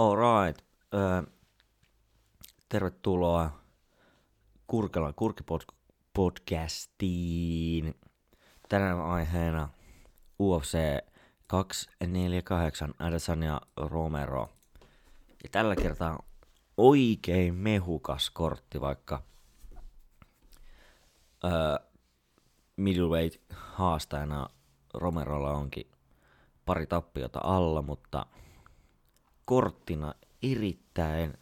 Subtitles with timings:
[0.00, 0.64] Alright.
[0.94, 1.22] Öö,
[2.68, 3.50] tervetuloa
[4.66, 7.94] Kurkelan Kurkipodcastiin.
[8.68, 9.68] Tänään aiheena
[10.38, 10.78] UFC
[11.46, 14.48] 248 Adesanya Romero.
[15.42, 16.22] Ja tällä kertaa
[16.76, 19.22] oikein mehukas kortti, vaikka
[21.44, 21.76] öö,
[22.76, 24.48] middleweight haastajana
[24.94, 25.90] Romerolla onkin
[26.64, 28.26] pari tappiota alla, mutta
[29.50, 31.34] korttina erittäin,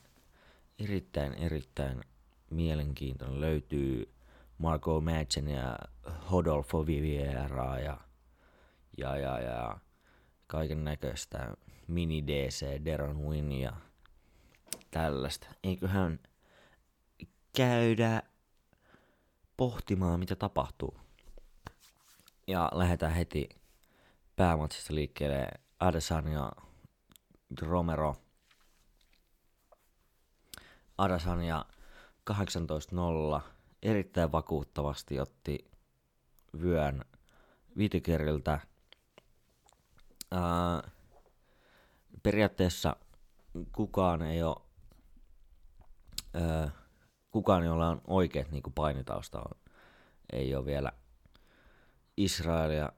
[0.78, 2.04] erittäin, erittäin
[2.50, 3.40] mielenkiintoinen.
[3.40, 4.14] Löytyy
[4.58, 5.78] Marco Madsen ja
[6.30, 8.00] Hodolfo Viviera ja,
[8.98, 9.78] ja, ja, ja
[10.46, 11.54] kaiken näköistä
[11.88, 13.72] mini DC, Deron Win ja
[14.90, 15.46] tällaista.
[15.64, 16.18] Eiköhän
[17.56, 18.22] käydä
[19.56, 20.96] pohtimaan, mitä tapahtuu.
[22.46, 23.48] Ja lähdetään heti
[24.36, 25.48] päämatsista liikkeelle
[25.80, 26.50] Adesanya
[27.60, 28.16] Romero.
[30.98, 31.64] Adesanya
[32.30, 33.40] 18-0
[33.82, 35.70] erittäin vakuuttavasti otti
[36.62, 37.04] vyön
[37.78, 38.60] Vitikeriltä.
[40.30, 40.90] Ää,
[42.22, 42.96] periaatteessa
[43.72, 44.56] kukaan ei ole,
[46.34, 46.70] ää,
[47.30, 49.58] kukaan, jolla on oikeat niin painitausta, on,
[50.32, 50.92] ei ole vielä
[52.16, 52.92] Israelia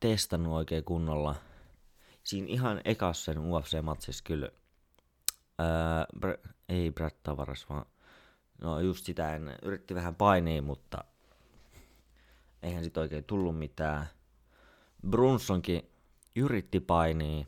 [0.00, 1.34] testannut oikein kunnolla.
[2.24, 4.48] Siinä ihan ekas sen UFC-matsissa kyllä,
[5.58, 7.86] ää, br- ei Brad Tavares, vaan
[8.62, 11.04] no just sitä en yritti vähän painia, mutta
[12.62, 14.06] eihän sit oikein tullut mitään.
[15.10, 15.90] Brunsonkin
[16.36, 17.44] yritti painia,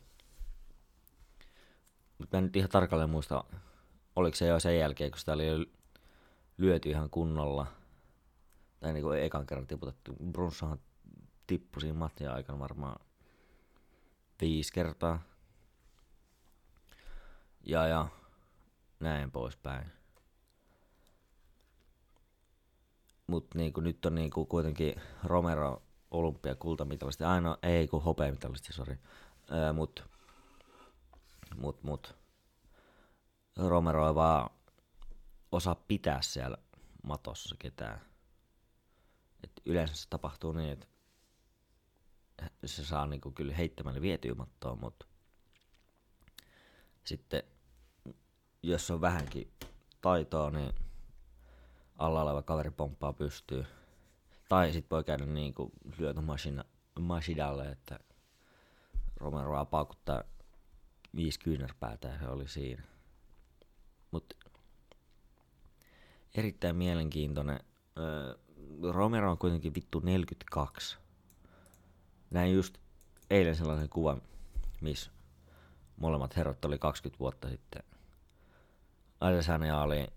[2.17, 3.43] mutta mä en nyt ihan tarkalleen muista,
[4.15, 5.71] oliko se jo sen jälkeen, kun sitä oli
[6.57, 7.67] lyöty ihan kunnolla.
[8.79, 10.15] Tai niinku ekan kerran tiputettu.
[10.31, 10.79] Brunsonhan
[11.47, 13.05] tippui siinä matjan aikana varmaan
[14.41, 15.23] viisi kertaa.
[17.65, 18.07] Ja, ja
[18.99, 19.91] näin poispäin.
[23.27, 25.81] Mut niinku, nyt on niinku kuitenkin Romero
[26.11, 28.97] olympiakultamitalisti, ainoa, ei kun hopeamitalisti, sori.
[29.51, 30.03] Öö, mut,
[31.55, 32.15] mut, mut,
[33.57, 34.49] Romero ei vaan
[35.51, 36.57] osaa pitää siellä
[37.03, 38.01] matossa ketään.
[39.43, 40.87] Et yleensä se tapahtuu niin, että
[42.65, 45.05] se saa niinku kyllä heittämällä vietyä mattoa, mutta
[47.03, 47.43] sitten
[48.63, 49.51] jos on vähänkin
[50.01, 50.73] taitoa, niin
[51.97, 53.65] alla oleva kaveri pomppaa pystyy.
[54.49, 56.65] Tai sitten voi käydä niin kuin lyöty Mashina,
[56.99, 57.99] Mashidalle, että
[59.15, 60.23] Romeroa paukuttaa
[61.15, 62.83] viisi kyynärpäätä ja se oli siinä.
[64.11, 64.35] Mutta
[66.35, 67.59] erittäin mielenkiintoinen.
[67.97, 68.35] Öö,
[68.91, 70.97] Romero on kuitenkin vittu 42
[72.31, 72.77] näin just
[73.29, 74.21] eilen sellaisen kuvan,
[74.81, 75.11] missä
[75.97, 77.83] molemmat herrat oli 20 vuotta sitten.
[79.19, 80.07] Adesanya oli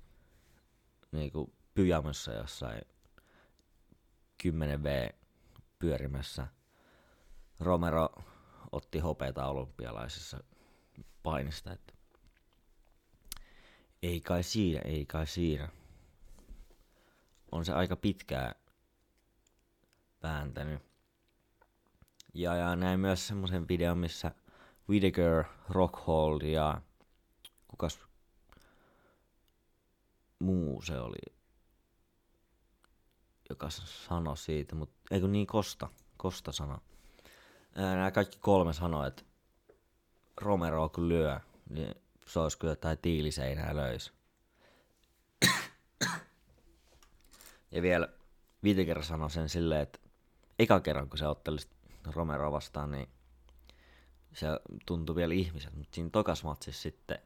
[1.13, 2.81] niinku pyjamassa jossain
[4.43, 5.17] 10V
[5.79, 6.47] pyörimässä.
[7.61, 8.09] Romero
[8.73, 10.45] otti hopeita olympialaisissa
[11.23, 11.93] painista, että
[14.03, 15.69] ei kai siinä, ei kai siinä.
[17.53, 18.55] On se aika pitkää
[20.23, 20.83] vääntänyt.
[22.39, 24.33] Ja, ja näin myös semmoisen videon, missä
[24.89, 26.81] Whittaker, Rockhold ja
[27.69, 28.01] kukas
[30.39, 31.35] muu se oli,
[33.51, 36.79] joka sanoi siitä, mutta eikö niin Kosta, Kosta sano.
[37.75, 39.23] Nämä kaikki kolme sanoi, että
[40.37, 41.95] Romero kun lyö, niin
[42.27, 44.13] se olisi kyllä jotain tiiliseinää löys.
[47.71, 48.09] ja vielä
[48.65, 49.99] Whittaker sanoi sen silleen, että
[50.59, 51.59] eka kerran kun se otteli
[52.07, 53.09] Romero vastaan, niin
[54.33, 54.47] se
[54.87, 57.19] tuntui vielä ihmiset, mutta siinä tokas matsissa sitten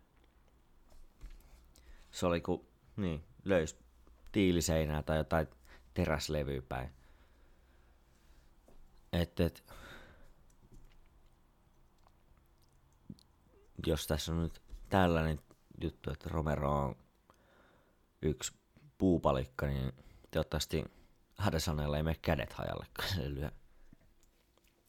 [2.13, 2.67] se oli kuin,
[2.97, 3.79] niin, löys
[4.33, 5.47] tiiliseinää tai jotain
[5.95, 6.91] teräslevyä päin.
[9.13, 9.65] Et, et,
[13.87, 15.41] jos tässä on nyt tällainen
[15.83, 16.97] juttu, että Romero on
[18.23, 18.53] yksi
[18.99, 19.93] puupalikka, niin
[20.31, 20.85] toivottavasti
[21.39, 23.51] Hadesanella ei mene kädet hajalle, kun se lyö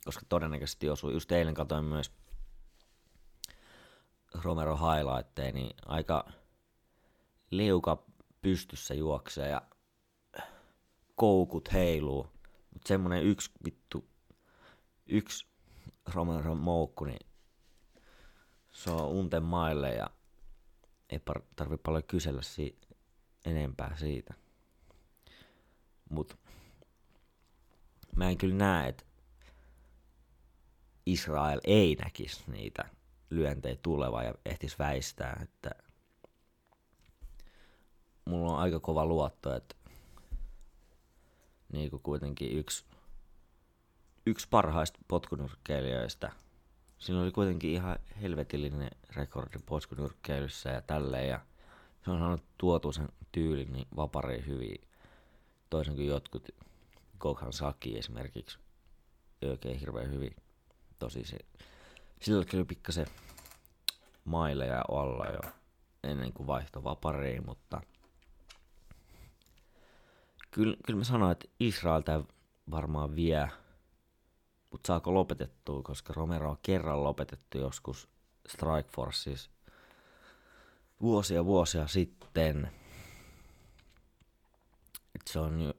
[0.06, 1.10] koska todennäköisesti osuu.
[1.10, 2.12] Just eilen katsoin myös
[4.44, 6.32] Romero highlightteja, niin aika
[7.52, 8.04] liuka
[8.42, 9.62] pystyssä juoksee ja
[11.16, 12.28] koukut heiluu.
[12.74, 14.10] Mutta semmonen yksi vittu,
[15.06, 15.48] yksi
[16.14, 17.28] Romero moukku, niin
[18.72, 20.10] se on unten maille ja
[21.10, 21.20] ei
[21.56, 22.80] tarvi paljon kysellä si-
[23.46, 24.34] enempää siitä.
[26.10, 26.38] Mut
[28.16, 29.04] mä en kyllä näe, että
[31.06, 32.90] Israel ei näkisi niitä
[33.30, 35.70] lyöntejä tuleva ja ehtis väistää, että
[38.26, 39.76] mulla on aika kova luotto, että
[41.74, 42.86] niin kuin kuitenkin yksi,
[44.26, 46.32] yksi parhaista potkunyrkkeilijöistä.
[47.00, 51.30] Siinä oli kuitenkin ihan helvetillinen rekordi potkunyrkkeilyssä ja tälleen.
[51.30, 51.40] Ja
[52.06, 54.88] se on saanut tuotu sen tyylin niin vapariin hyvin.
[55.70, 56.50] Toisin kuin jotkut
[57.20, 58.60] Gokhan Saki esimerkiksi
[59.50, 60.36] oikein hirveän hyvin.
[61.00, 61.38] Tosi se,
[62.22, 63.08] sillä oli pikkasen
[64.26, 65.52] maileja olla jo
[66.04, 67.82] ennen kuin vaihto vapariin, mutta–
[70.54, 72.24] Kyllä, kyllä mä sanoin, että Israel tämä
[72.72, 73.50] varmaan vie,
[74.72, 78.10] mutta saako lopetettua, koska Romero on kerran lopetettu joskus
[78.48, 79.50] Strike Forces
[81.02, 82.72] vuosia vuosia sitten.
[85.16, 85.74] Et se on jo...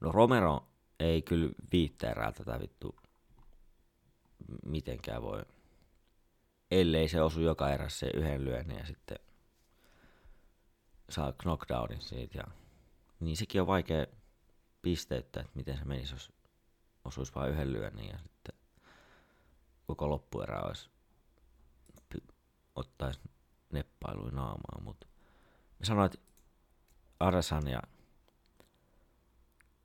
[0.00, 0.68] No Romero
[1.00, 2.96] ei kyllä viitteerää tätä vittu
[4.66, 5.42] mitenkään voi.
[6.70, 9.18] Ellei se osu joka erässä yhden lyönnin ja sitten
[11.08, 12.44] saa knockdownin siitä ja
[13.20, 14.06] niin sekin on vaikea
[14.82, 16.32] pisteyttää, että miten se menisi, jos
[17.04, 18.54] osuisi vain yhden lyönnin ja sitten
[19.86, 20.90] koko loppuerä olisi
[22.74, 23.20] ottaisi
[23.72, 25.06] neppailuin naamaa, mutta
[25.82, 26.18] sanoin, että
[27.70, 27.82] ja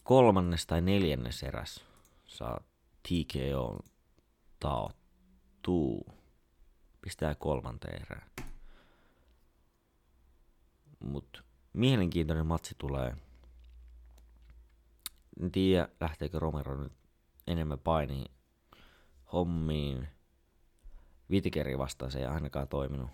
[0.04, 1.86] kolmannes tai neljännes eräs
[2.28, 2.60] saa
[3.04, 3.80] TKO
[4.64, 6.06] taottuu.
[7.02, 8.30] Pistää kolmanteen erään.
[11.00, 11.44] Mutta
[11.74, 13.16] mielenkiintoinen matsi tulee.
[15.42, 16.94] En tiedä, lähteekö Romero nyt
[17.48, 18.32] enemmän painiin
[19.34, 20.08] hommiin.
[21.30, 23.10] Vitikeri vastaan se ei ainakaan toiminut.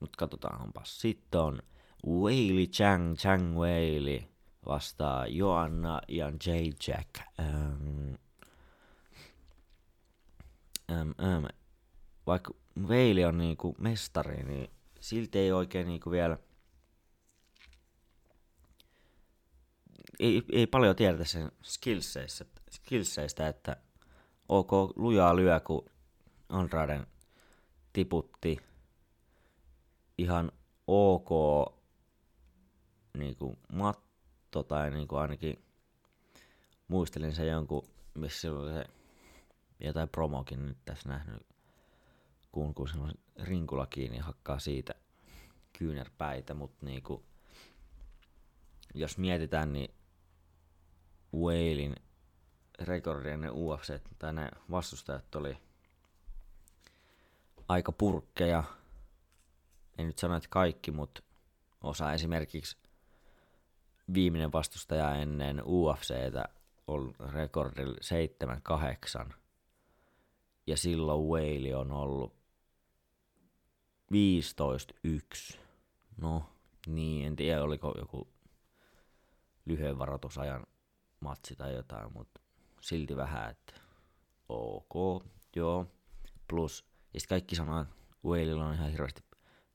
[0.00, 0.80] Mutta katsotaanpa.
[0.84, 1.62] Sitten on
[2.06, 4.22] Whaley Chang, Chang Whaley
[4.66, 6.50] vastaa Joanna ja J.
[6.88, 7.08] Jack.
[7.40, 8.14] Ähm,
[10.90, 11.44] ähm.
[12.26, 14.70] Vaikka Whaley on niinku mestari, niin
[15.00, 16.38] silti ei oikein niinku vielä...
[20.20, 23.76] Ei, ei paljon tiedetä sen skillseistä, skillseistä, että
[24.48, 25.90] ok, lujaa lyö, kun
[26.48, 27.06] Andraden
[27.92, 28.58] tiputti
[30.18, 30.52] ihan
[30.86, 31.30] ok
[33.18, 35.64] niinku matto tai niinku ainakin
[36.88, 38.99] muistelin sen jonkun, missä se
[39.80, 41.46] jotain promokin nyt tässä nähnyt,
[42.52, 43.12] kun, kun on
[43.42, 44.94] rinkula kiinni ja hakkaa siitä
[45.78, 47.24] kyynärpäitä, mutta niinku,
[48.94, 49.94] jos mietitään, niin
[51.34, 51.96] Whalin
[52.80, 55.58] rekordien ne UFC tai ne vastustajat oli
[57.68, 58.64] aika purkkeja.
[59.98, 61.22] En nyt sano, että kaikki, mutta
[61.82, 62.76] osa esimerkiksi
[64.14, 66.44] viimeinen vastustaja ennen UFCtä
[66.86, 67.96] on rekordilla
[69.28, 69.39] 7-8.
[70.70, 72.34] Ja silloin Whaley on ollut
[74.12, 75.58] 15-1.
[76.16, 76.44] No,
[76.86, 78.28] niin, en tiedä oliko joku
[79.64, 80.66] lyhyen varoitusajan
[81.20, 82.40] matsi tai jotain, mutta
[82.80, 83.72] silti vähän, että
[84.48, 85.24] ok,
[85.56, 85.86] joo.
[86.48, 86.84] Plus,
[87.14, 87.94] ja sitten kaikki sanoo, että
[88.24, 89.22] Whalella on ihan hirveästi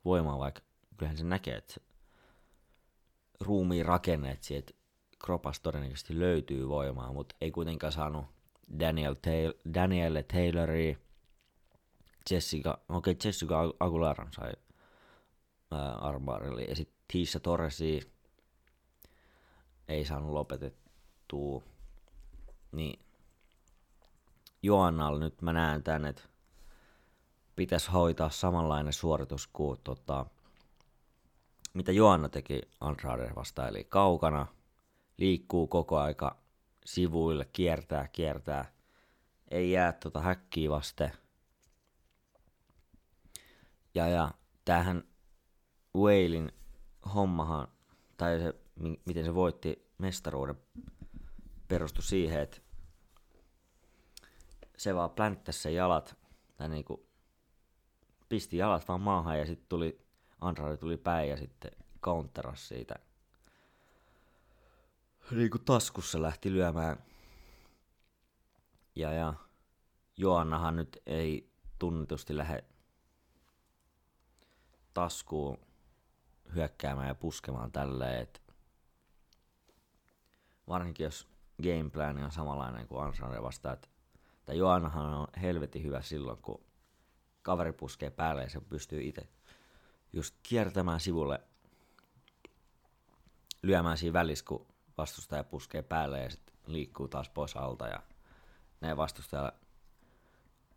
[0.06, 0.62] voimaa, vaikka
[0.98, 1.82] kyllähän se näkee, että se
[3.40, 4.74] ruumiin rakenne, että
[5.26, 8.35] kropasta todennäköisesti löytyy voimaa, mutta ei kuitenkaan saanut
[8.80, 10.98] Daniel Taylor, Danielle Tayloria
[12.32, 14.52] Jessica, okei okay, Jessica Aguilaran sai
[16.02, 18.12] armbarille ja sitten Tisha Torresi
[19.88, 21.64] ei saanut lopetettua.
[22.72, 23.00] Niin.
[24.64, 26.22] Joannalla nyt mä näen tän, että
[27.56, 30.26] pitäisi hoitaa samanlainen suoritus kuin tota,
[31.74, 34.48] mitä Joanna teki Andrade vastaan, eli kaukana,
[35.18, 36.38] liikkuu koko aika
[36.86, 38.72] sivuille, kiertää, kiertää,
[39.52, 41.12] ei jää tota häkkiä vasten–
[43.96, 44.32] ja, ja
[44.66, 45.04] tämähän
[45.96, 46.52] Whalin
[47.14, 47.68] hommahan,
[48.18, 48.54] tai se,
[49.06, 50.56] miten se voitti mestaruuden,
[51.68, 52.58] perustui siihen, että
[54.78, 56.18] se vaan plänttäsi sen jalat,
[56.58, 57.06] tai niinku
[58.30, 60.06] pisti jalat vaan maahan ja sitten tuli,
[60.42, 62.96] Andrade tuli päin ja sitten counteras siitä.
[65.32, 66.98] Niinku taskussa lähti lyömään.
[68.96, 69.34] Ja, ja
[70.18, 72.64] Joannahan nyt ei tunnetusti lähde
[74.94, 75.58] taskuun
[76.56, 78.40] hyökkäämään ja puskemaan tälleen, että
[80.68, 81.28] varsinkin jos
[81.64, 83.88] gameplan on samanlainen kuin Ansare vasta, että,
[84.40, 86.64] että Joannahan on helvetin hyvä silloin, kun
[87.42, 89.28] kaveri puskee päälle ja se pystyy itse
[90.14, 91.40] just kiertämään sivulle,
[93.64, 98.04] lyömään siinä välissä, kun vastustaja puskee päälle ja sitten liikkuu taas pois alta ja
[98.82, 99.54] näin vastustaja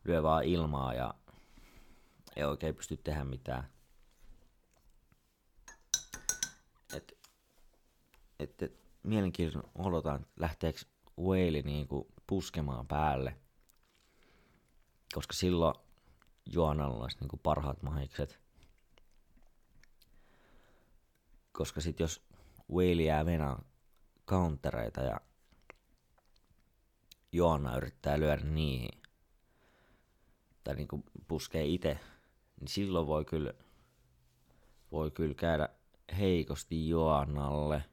[0.04, 1.14] lyö vaan ilmaa ja
[2.36, 3.68] ei oikein pysty tehdä mitään.
[6.94, 7.18] Et,
[8.38, 10.78] et, et mielenkiintoinen odotan, lähteekö
[11.18, 13.36] Whale niinku puskemaan päälle.
[15.14, 15.74] Koska silloin
[16.46, 18.40] Joanalla olisi niinku parhaat mahikset.
[21.52, 22.26] Koska sit jos
[22.70, 23.67] Whale jää venään
[24.28, 25.20] countereita ja
[27.32, 29.02] Joanna yrittää lyödä niihin,
[30.64, 31.98] tai niinku puskee itse,
[32.60, 33.52] niin silloin voi kyllä,
[34.92, 35.68] voi kyllä käydä
[36.18, 37.84] heikosti Joannalle.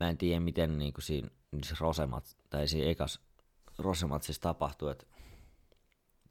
[0.00, 3.20] Mä en tiedä, miten niinku siinä niissä Rosemat, tai siinä ekas
[3.78, 5.06] Rosematsissa tapahtui, että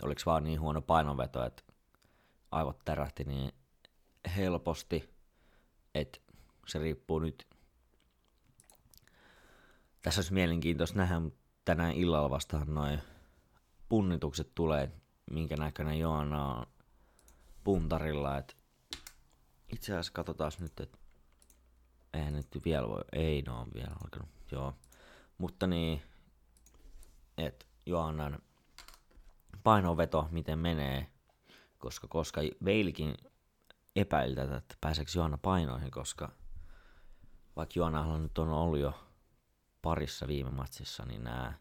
[0.03, 1.63] oliko vaan niin huono painonveto, että
[2.51, 3.51] aivot tärähti niin
[4.35, 5.09] helposti,
[5.95, 6.19] että
[6.67, 7.48] se riippuu nyt.
[10.01, 11.21] Tässä olisi mielenkiintoista nähdä,
[11.65, 12.99] tänään illalla vastaan noin
[13.89, 14.91] punnitukset tulee,
[15.31, 16.65] minkä näköinen Joana on
[17.63, 18.37] puntarilla.
[18.37, 18.57] Et
[19.73, 20.97] itse asiassa katsotaan nyt, että
[22.13, 24.73] eihän nyt vielä voi, ei no on vielä alkanut, joo.
[25.37, 26.01] Mutta niin,
[27.37, 28.39] että Joannan
[29.63, 31.07] painoveto, miten menee,
[31.77, 33.15] koska, koska Veilikin
[33.95, 36.31] epäili tätä, että pääseekö Joanna painoihin, koska
[37.55, 39.08] vaikka Joanna nyt on ollut jo
[39.81, 41.53] parissa viime matsissa, niin nämä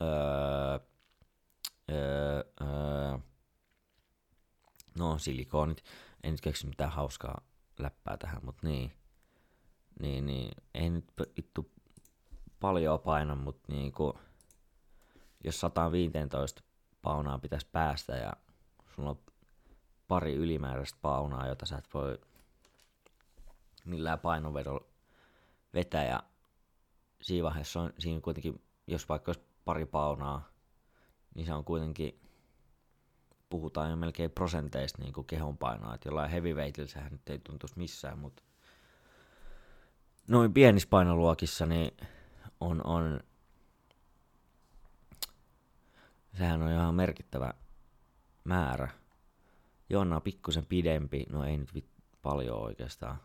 [0.00, 0.78] öö,
[1.90, 3.18] öö, öö,
[4.98, 5.84] no silikonit,
[6.22, 7.40] en nyt keksi mitään hauskaa
[7.78, 8.92] läppää tähän, mutta niin,
[10.00, 11.70] niin, niin ei nyt vittu
[12.60, 14.18] paljon paina, mutta niinku,
[15.44, 16.62] jos 115
[17.02, 18.32] paunaa pitäisi päästä ja
[18.94, 19.20] sulla on
[20.08, 22.18] pari ylimääräistä paunaa, jota sä et voi
[23.84, 24.86] millään painovedolla
[25.74, 26.22] vetää ja
[27.22, 30.48] siinä vaiheessa on siinä kuitenkin, jos vaikka olisi pari paunaa,
[31.34, 32.20] niin se on kuitenkin,
[33.50, 37.78] puhutaan jo melkein prosenteista niin kuin kehon painoa, että jollain heavyweightillä sehän nyt ei tuntuisi
[37.78, 38.42] missään, mutta
[40.28, 41.96] noin pienissä painoluokissa niin
[42.60, 43.20] on, on
[46.38, 47.54] sehän on ihan merkittävä
[48.44, 48.88] määrä.
[49.90, 51.90] Joonna on pikkusen pidempi, no ei nyt vit,
[52.22, 53.16] paljon oikeastaan.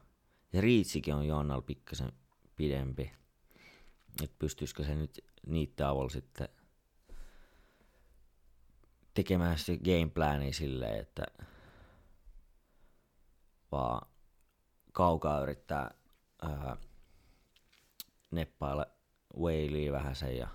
[0.54, 2.12] Ja Riitsikin on Joonnalla pikkusen
[2.56, 3.12] pidempi.
[4.24, 6.50] Että pystyisikö se nyt niitä avulla sitten
[9.14, 11.24] tekemään se gameplani silleen, että
[13.72, 14.08] vaan
[14.92, 15.92] kaukaa yrittää
[16.42, 16.78] ää,
[18.32, 18.86] neppailla
[19.38, 20.48] Whaley vähän sen ja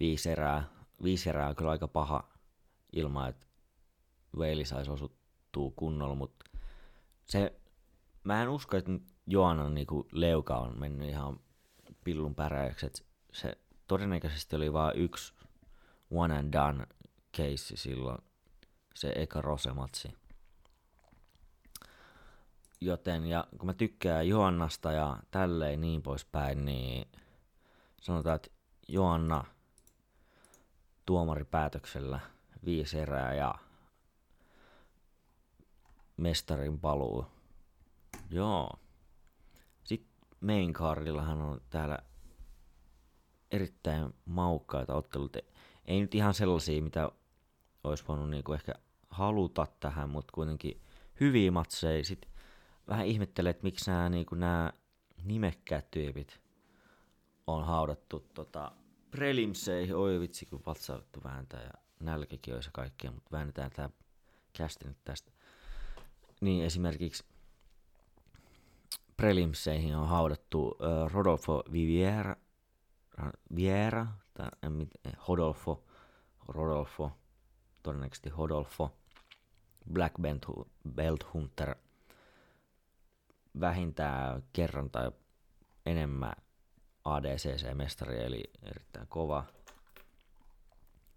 [0.00, 0.68] viisi erää,
[1.02, 2.28] viisi erää on kyllä aika paha
[2.92, 3.46] ilman, että
[4.36, 6.44] Whaley saisi osuttua kunnolla, mutta
[7.24, 7.60] se,
[8.24, 8.92] mä en usko, että
[9.26, 11.40] Joanan niinku leuka on mennyt ihan
[12.08, 15.34] pillun päräjäksi, että se todennäköisesti oli vain yksi
[16.10, 16.86] one and done
[17.36, 18.18] case silloin,
[18.94, 20.14] se eka Rosematsi.
[22.80, 27.08] Joten, ja kun mä tykkään Joannasta ja tälleen niin poispäin, niin
[28.00, 28.50] sanotaan, että
[28.88, 29.44] Joanna
[31.06, 32.20] tuomaripäätöksellä
[32.64, 33.54] viisi erää ja
[36.16, 37.26] mestarin paluu.
[38.30, 38.78] Joo.
[40.38, 41.98] Sitten main cardillahan on täällä
[43.50, 45.38] erittäin maukkaita otteluita
[45.88, 47.10] ei nyt ihan sellaisia, mitä
[47.84, 48.72] olisi voinut niinku ehkä
[49.10, 50.80] haluta tähän, mutta kuitenkin
[51.20, 52.04] hyviä matseja.
[52.04, 52.30] Sitten
[52.88, 54.36] vähän ihmettelee, että miksi nämä niinku
[55.24, 56.40] nimekkäät tyypit
[57.46, 58.72] on haudattu tota,
[59.10, 59.96] prelimseihin.
[59.96, 63.90] Oi vitsi, kun vatsauttu vääntää ja nälkäkin olisi kaikkea, mutta väännetään tämä
[64.52, 65.32] kästi nyt tästä.
[66.40, 67.24] Niin esimerkiksi
[69.18, 72.36] prelimseihin on haudattu uh, Rodolfo Viviera,
[73.56, 74.48] Viera tai
[75.28, 75.84] Hodolfo,
[76.48, 77.12] Rodolfo,
[77.82, 78.90] todennäköisesti Hodolfo,
[79.92, 80.14] Black
[80.94, 81.74] Belt Hunter,
[83.60, 85.10] vähintään kerran tai
[85.86, 86.32] enemmän
[87.04, 89.44] ADCC-mestari, eli erittäin kova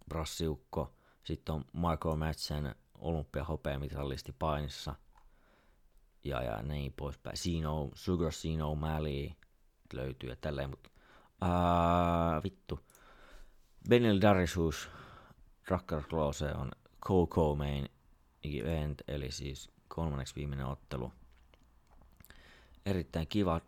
[0.09, 0.93] brassiukko.
[1.23, 4.95] Sitten on Marco Madsen olympiahopeamitallisti painissa.
[6.23, 7.37] Ja, ja niin poispäin.
[7.37, 9.35] Sino, Sugar Sino Mali
[9.93, 10.91] löytyy ja tälleen, mutta
[11.43, 12.79] Uh, vittu.
[13.89, 14.89] Benil Darisus
[15.67, 16.71] Rakkar Klose on
[17.05, 17.89] Coco Main
[18.43, 21.13] Event, eli siis kolmanneksi viimeinen ottelu.
[22.85, 23.61] Erittäin kiva.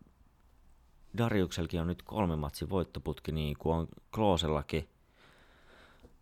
[1.17, 4.89] Dariukselkin on nyt kolme matsi voittoputki, niin kuin on Kloosellakin.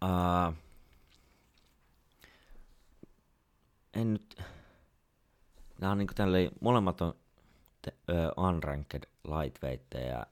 [0.03, 0.55] Uh,
[3.93, 4.41] en nyt...
[5.81, 7.13] Nämä on niinku tälleen, molemmat on
[7.81, 7.93] te,
[8.38, 10.25] uh, unranked lightweight ja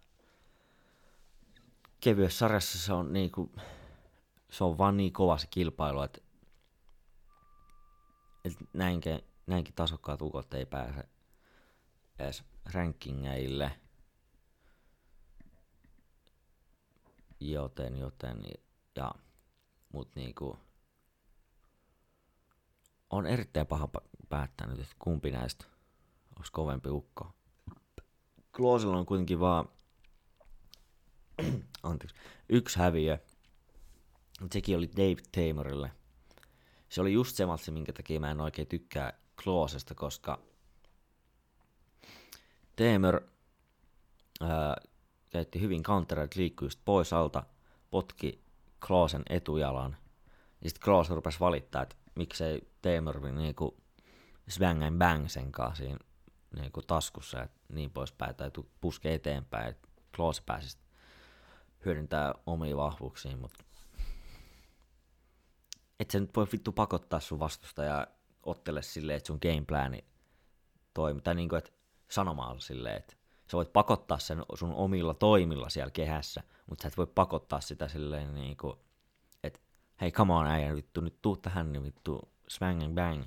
[2.00, 3.51] kevyessä sarjassa se on niinku
[4.50, 6.22] se on vaan niin kova se kilpailu, että,
[8.46, 11.03] että näinkin, näinkin tasokkaat ukot ei pääse
[12.20, 13.72] edes rankingeille.
[17.39, 18.44] Joten, joten,
[18.96, 19.12] ja,
[19.94, 20.60] mut niinku,
[23.10, 23.89] on erittäin paha
[24.30, 25.66] päättää nyt, että kumpi näistä
[26.38, 27.34] olisi kovempi ukko.
[28.56, 29.70] Kloosilla on kuitenkin vaan
[31.84, 32.16] anteeksi,
[32.50, 33.18] yksi häviö.
[34.52, 35.92] Sekin oli Dave Tamerille.
[36.90, 40.40] Se oli just se matsi, minkä takia mä en oikein tykkää Kloosesta, koska
[42.76, 43.22] Tamer
[44.42, 44.76] ää,
[45.30, 47.44] käytti hyvin counterit, liikkui pois alta,
[47.90, 48.44] potki
[48.88, 49.98] Kloosen etujalan.
[50.62, 53.78] Ja sitten Kloos rupesi valittaa, että miksei Tamer niinku
[54.84, 56.00] and bang sen kanssa siinä
[56.56, 58.51] niinku taskussa ja niin poispäin, tai
[58.82, 60.77] puske eteenpäin, että Kloos pääsi
[61.86, 63.63] hyödyntää omia vahvuuksia, mutta
[66.00, 68.08] et sä nyt voi vittu pakottaa sun vastustajaa
[68.44, 70.06] ottele silleen, että sun gameplani
[70.94, 71.72] toimii, tai niinku, että
[72.10, 73.15] sanomaan silleen, että
[73.51, 77.88] sä voit pakottaa sen sun omilla toimilla siellä kehässä, mutta sä et voi pakottaa sitä
[77.88, 78.79] silleen niinku,
[79.44, 79.60] että
[80.01, 83.24] hei come on äijä, vittu nyt tuu tähän, niin vittu smang and bang.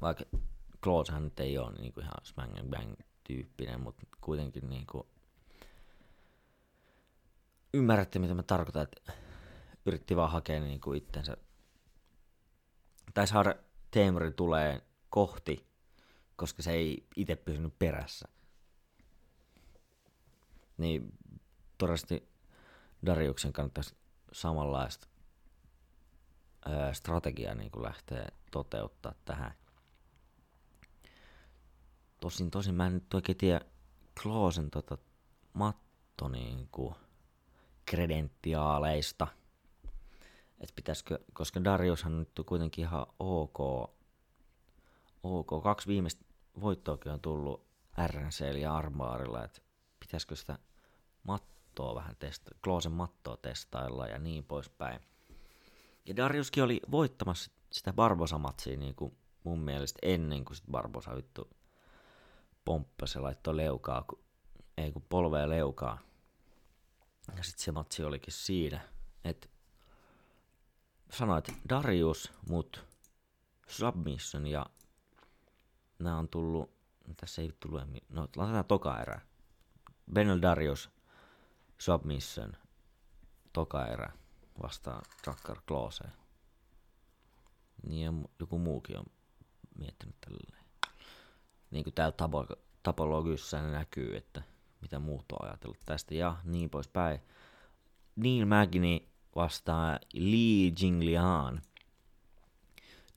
[0.00, 0.24] Vaikka
[0.82, 5.06] Claudehan nyt ei ole niinku ihan smang and bang tyyppinen, mutta kuitenkin niinku
[7.74, 9.12] ymmärrätte, mitä mä tarkoitan, että
[9.86, 11.36] yritti vaan hakea niin kuin itsensä,
[13.14, 13.54] tai saada
[13.90, 15.66] Teemuri tulee kohti,
[16.36, 18.28] koska se ei itse pysynyt perässä.
[20.76, 21.12] Niin
[21.78, 22.28] todennäköisesti
[23.06, 23.94] Dariuksen kannattaisi
[24.32, 25.06] samanlaista
[26.92, 29.54] strategiaa niin kuin lähteä toteuttaa tähän.
[32.20, 33.60] Tosin, tosin mä en nyt oikein tiedä
[34.22, 34.98] Kloosen tota
[35.52, 36.94] matto niin kuin,
[37.86, 39.26] kredentiaaleista.
[40.60, 43.60] Et pitäisikö, koska Dariushan nyt on kuitenkin ihan ok,
[45.22, 45.62] ok.
[45.62, 46.24] Kaksi viimeistä
[46.60, 47.66] voittoakin on tullut
[48.06, 49.60] RNC ja Armaarilla, että
[50.00, 50.58] pitäisikö sitä
[51.22, 55.00] mattoa vähän testa, Kloosen mattoa testailla ja niin poispäin.
[56.06, 61.50] Ja Dariuskin oli voittamassa sitä Barbosa-matsia niin kuin mun mielestä ennen kuin sit Barbosa vittu
[62.66, 64.04] pomppasi ja laittoi leukaa,
[64.76, 65.98] ei kun polvea leukaa.
[67.36, 68.80] Ja sitten se matsi olikin siinä,
[69.24, 69.48] että
[71.10, 72.84] sanoit Darius, mut
[73.68, 74.66] Submission ja
[75.98, 76.70] nämä on tullut,
[77.16, 79.20] tässä ei tullut, no laitetaan toka erä.
[80.12, 80.90] Benel Darius,
[81.78, 82.52] Submission,
[83.52, 84.12] toka erä
[84.62, 86.12] vastaan Drakkar Kloseen.
[87.88, 89.06] Niin ja joku muukin on
[89.78, 90.55] miettinyt tälleen.
[91.70, 92.16] Niin kuin täällä
[92.82, 94.42] tapologisessa näkyy, että
[94.80, 97.20] mitä muut on ajatellut tästä ja niin poispäin.
[98.16, 101.62] Neil Magni vastaa Li Jinglian.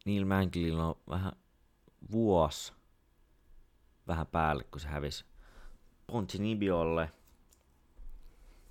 [0.05, 1.31] Neil Magnilla on vähän
[2.11, 2.73] vuosi
[4.07, 5.25] vähän päälle, kun se hävisi
[6.07, 7.11] Pontinibiolle.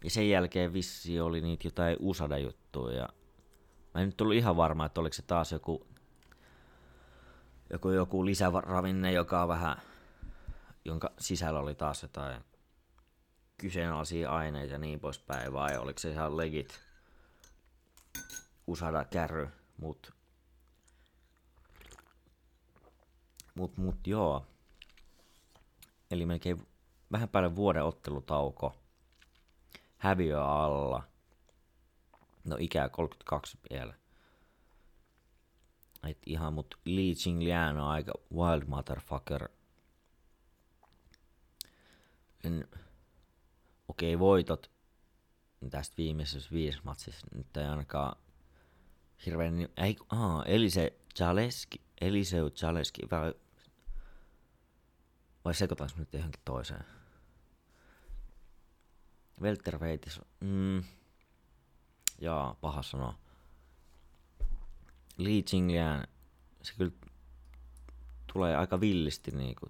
[0.04, 2.96] Ja sen jälkeen vissi oli niitä jotain Usada-juttuja.
[2.96, 3.08] Ja
[3.94, 5.86] mä en nyt ollut ihan varma, että oliko se taas joku,
[7.70, 9.82] joku, joku lisäravinne, joka on vähän,
[10.84, 12.44] jonka sisällä oli taas jotain
[13.58, 16.80] kyseenalaisia aineita ja niin poispäin, vai oliko se ihan legit
[18.66, 20.18] usada kärry, mut
[23.58, 24.46] mut, mut joo.
[26.10, 26.66] Eli melkein
[27.12, 28.74] vähän päälle vuoden ottelutauko.
[29.98, 31.02] Häviö alla.
[32.44, 33.94] No ikää 32 vielä.
[36.02, 39.48] Et ihan mut Li Qinglian on aika wild motherfucker.
[42.44, 42.68] En,
[43.88, 44.70] okei, okay, voitot
[45.70, 48.16] tästä viimeisessä viides matsissa nyt ei ainakaan
[49.26, 49.68] hirveän...
[49.76, 53.34] Ei, aa, Elise Jaleski, Eliseu Jaleski, vai,
[55.44, 56.84] vai sekoitaanko nyt johonkin toiseen?
[59.40, 60.84] Welterweightis, mm,
[62.20, 63.14] jaa, paha sanoa.
[65.18, 66.06] Li Jinglian,
[66.62, 66.92] se kyllä
[68.32, 69.66] tulee aika villisti niinku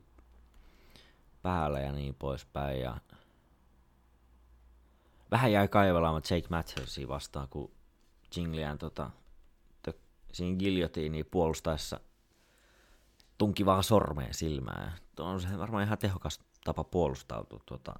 [1.43, 2.81] päälle ja niin poispäin.
[2.81, 3.01] Ja
[5.31, 7.71] vähän jäi kaivelaamaan Jake Mathersia vastaan, kun
[8.37, 9.11] Jinglian tota,
[10.33, 12.01] siinä giljotiiniin puolustaessa
[13.39, 14.93] tunki vaan sormeen silmään.
[15.17, 17.95] Tuo on se varmaan ihan tehokas tapa puolustautua tuota,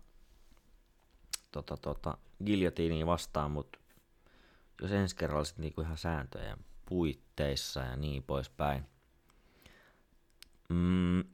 [1.53, 3.79] tuota, tuota, giljotiiniin vastaan, mutta
[4.83, 8.87] jos ensi kerralla sitten niinku ihan sääntöjen puitteissa ja niin poispäin.
[10.69, 11.25] Mm,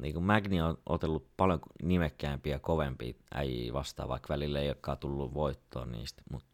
[0.00, 5.34] niin kuin Magni on otellut paljon nimekkäämpiä kovempia äijiä vastaan, vaikka välillä ei olekaan tullut
[5.34, 6.48] voittoa niistä, mutta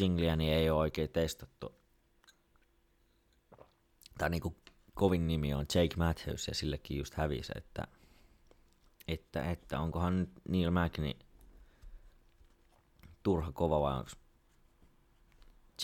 [0.00, 1.74] jinglia niin ei ole oikein testattu.
[4.18, 4.56] Tai niinku
[4.94, 7.86] kovin nimi on Jake Matthews ja sillekin just hävisi, että,
[9.08, 11.12] että, että onkohan Neil Magny
[13.22, 14.10] turha kova vai onko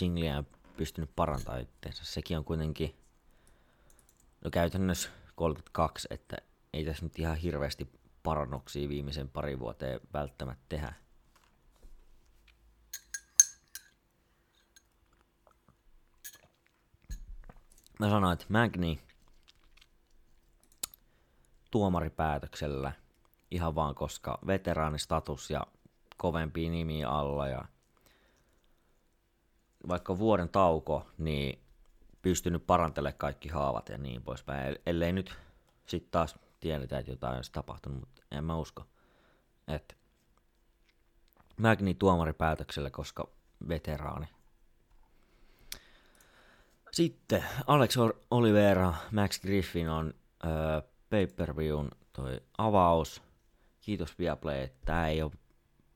[0.00, 0.44] jinglia
[0.76, 2.04] pystynyt parantamaan itseensä.
[2.04, 2.96] Sekin on kuitenkin
[4.44, 6.36] no käytännössä 32, että
[6.72, 7.88] ei tässä nyt ihan hirveästi
[8.22, 10.92] parannuksia viimeisen pari vuoteen välttämättä tehdä.
[17.98, 19.00] Mä sanoin, että Magni
[21.70, 22.92] tuomaripäätöksellä
[23.50, 25.66] ihan vaan koska veteraanistatus ja
[26.16, 27.64] kovempi nimi alla ja
[29.88, 31.58] vaikka vuoden tauko, niin
[32.22, 34.76] pystynyt parantelemaan kaikki haavat ja niin poispäin.
[34.86, 35.34] Ellei nyt
[35.86, 38.84] sitten taas tiedetä, että jotain olisi tapahtunut, mutta en mä usko.
[39.68, 39.94] Että
[41.56, 43.28] Magni tuomaripäätöksellä, koska
[43.68, 44.26] veteraani.
[46.92, 47.96] Sitten Alex
[48.30, 53.22] Oliveira, Max Griffin on öö, pay-per-viewn toi avaus.
[53.80, 55.32] Kiitos Viaplay, että tämä ei ole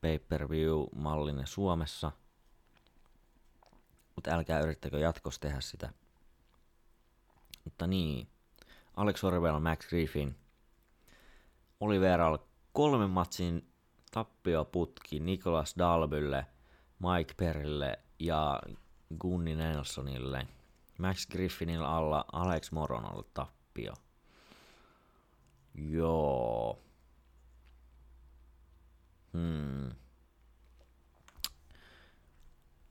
[0.01, 2.13] pay-per-view-mallinen Suomessa.
[4.19, 5.93] Mutta älkää yrittäkö jatkossa tehdä sitä.
[7.65, 8.29] Mutta niin,
[8.97, 10.37] Alex Oliveira, Max Griffin.
[11.81, 12.39] Oliveira
[12.73, 13.73] kolme matsin
[14.11, 16.47] tappioputki Nicholas Dalbylle,
[16.99, 18.61] Mike Perille ja
[19.21, 20.47] Gunni Nelsonille.
[20.99, 23.93] Max Griffinillä alla Alex Moron ollut tappio.
[25.75, 26.79] Joo.
[29.33, 30.08] Hmm.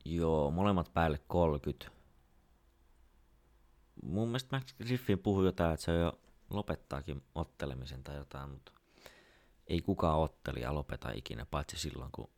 [0.10, 1.92] Joo, molemmat päälle 30.
[4.04, 8.72] Mun mielestä Max Griffin puhui jotain, että se jo lopettaakin ottelemisen tai jotain, mutta
[9.68, 12.30] ei kukaan ottelija lopeta ikinä, paitsi silloin, kun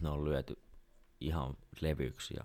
[0.00, 0.62] ne on lyöty
[1.20, 2.44] ihan levyksi ja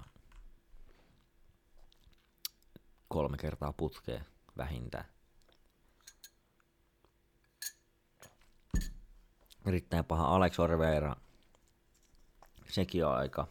[3.08, 4.26] kolme kertaa putkeen
[4.58, 5.06] vähintään.
[9.65, 11.15] Erittäin paha Alex Oliveira.
[12.69, 13.47] Sekin on aika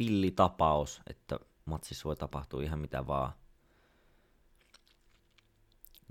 [0.00, 3.32] pillitapaus, että matsissa voi tapahtua ihan mitä vaan.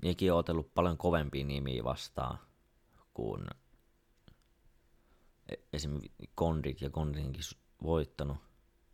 [0.02, 2.38] Nekin on otellut paljon kovempia nimiä vastaan
[3.14, 3.46] kuin
[5.48, 7.42] e- esimerkiksi Kondit ja Kondinkin
[7.82, 8.36] voittanut,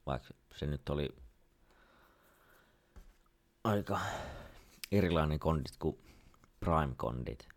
[0.06, 1.16] vaikka se nyt oli
[3.64, 4.00] aika
[4.92, 5.98] erilainen kondit kuin
[6.60, 7.48] Prime kondit.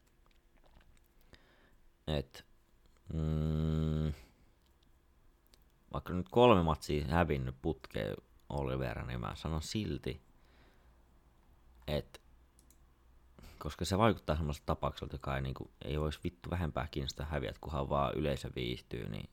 [2.08, 2.46] Et,
[3.14, 4.14] mm,
[5.94, 8.16] vaikka nyt kolme matsia hävinnyt putkeen
[8.50, 10.22] Olivera, niin mä sanon silti,
[11.88, 12.20] että
[13.60, 17.90] koska se vaikuttaa semmoiselta tapaukselta, joka ei, niinku, ei olisi vittu vähempää kiinnostaa häviät, kunhan
[17.90, 19.30] vaan yleisö viihtyy, niin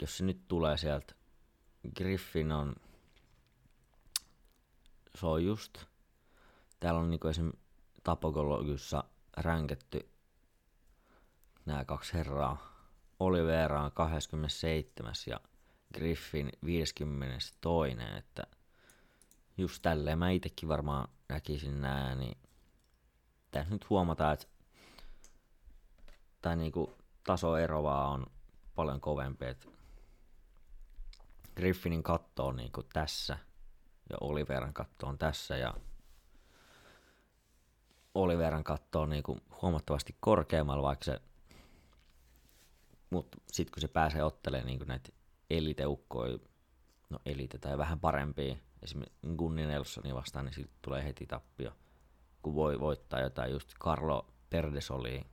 [0.00, 1.14] jos se nyt tulee sieltä,
[1.96, 2.76] Griffin on,
[5.18, 5.84] se on just,
[6.80, 7.52] täällä on niinku esim.
[8.04, 9.04] tapokologiussa
[9.36, 10.08] ränketty
[11.66, 12.73] nämä kaksi herraa.
[13.20, 15.12] Olivera on 27.
[15.26, 15.40] ja
[15.94, 17.90] Griffin 52.
[18.18, 18.42] Että
[19.56, 22.38] just tälleen mä itekin varmaan näkisin nää, niin
[23.50, 24.46] tässä nyt huomataan, että
[26.40, 28.26] tämä niinku tasoero vaan on
[28.74, 29.66] paljon kovempi, että
[31.56, 33.38] Griffinin katto on niinku tässä
[34.10, 35.74] ja Oliveran katto on tässä ja
[38.14, 41.20] Oliveran katto on niinku huomattavasti korkeammalla, vaikka se
[43.14, 45.08] mutta sitten kun se pääsee ottelemaan niin näitä
[45.50, 46.38] eliteukkoja,
[47.10, 51.72] no elite tai vähän parempia, esimerkiksi Gunni Nelsoni vastaan, niin sitten tulee heti tappio.
[52.42, 55.24] Kun voi voittaa jotain, just Carlo Perdesoli,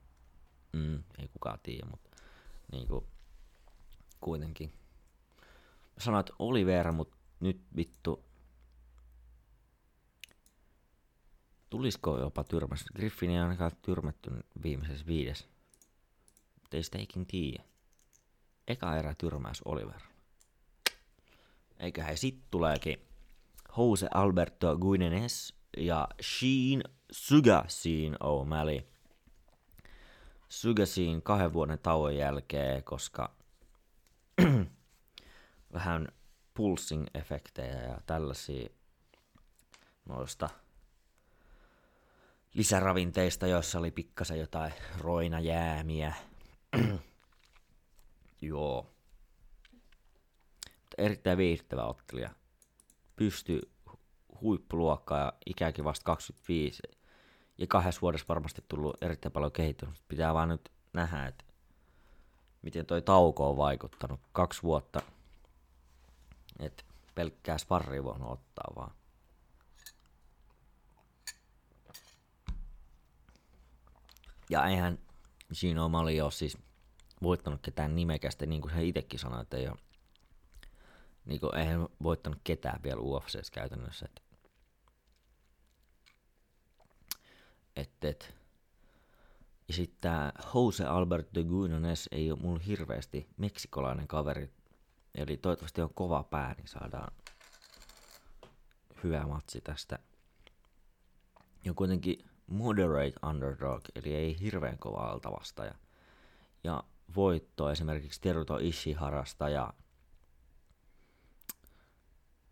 [0.73, 2.09] mm, ei kukaan tiedä, mutta
[2.71, 3.05] niin kuin,
[4.21, 4.73] kuitenkin.
[5.97, 8.25] Sanoit Oliveira, mutta nyt vittu,
[11.69, 12.85] tulisiko jopa tyrmäs?
[12.95, 14.31] Griffin ei ainakaan tyrmätty
[14.63, 15.47] viimeisessä viides.
[16.61, 17.70] Mutta ei sitä ikin tiedä
[18.71, 20.01] eka erä tyrmäys Oliver.
[21.79, 23.07] Eiköhän sit tuleekin
[23.77, 28.83] Jose Alberto Guinenes ja Sheen Sugasin O'Malley.
[30.49, 33.31] Sugasin kahden vuoden tauon jälkeen, koska
[35.73, 36.07] vähän
[36.53, 38.69] pulsing-efektejä ja tällaisia
[40.05, 40.49] noista
[42.53, 46.13] lisäravinteista, joissa oli pikkasen jotain roinajäämiä.
[48.41, 48.93] Joo.
[50.97, 52.29] Erittäin viihdyttävä ottelija.
[53.15, 53.71] Pysty
[54.41, 56.81] huippuluokkaa ja ikäkin vasta 25.
[57.57, 59.95] Ja kahdessa vuodessa varmasti tullut erittäin paljon kehittynyt.
[60.07, 61.43] Pitää vaan nyt nähdä, että
[62.61, 64.19] miten toi tauko on vaikuttanut.
[64.31, 65.01] Kaksi vuotta
[66.59, 68.91] Et pelkkää sparria voinut ottaa vaan.
[74.49, 74.99] Ja eihän
[75.51, 76.57] siinä Mali ole siis
[77.23, 79.77] voittanut ketään nimekästä, niin kuin hän itsekin sanoi, että ei ole,
[81.25, 84.05] niin kuin, eihän voittanut ketään vielä UFCs käytännössä.
[84.05, 84.21] Et,
[87.75, 88.35] et, et.
[89.67, 94.53] Ja sitten tämä Jose Alberto Guinones ei ole mulla hirveästi meksikolainen kaveri.
[95.15, 97.13] Eli toivottavasti on kova pää, niin saadaan
[99.03, 99.99] hyvä matsi tästä.
[101.65, 105.75] Ja kuitenkin moderate underdog, eli ei hirveän kova alta vastaaja.
[106.63, 106.83] Ja
[107.15, 109.73] voitto esimerkiksi Teruto Ishiharasta ja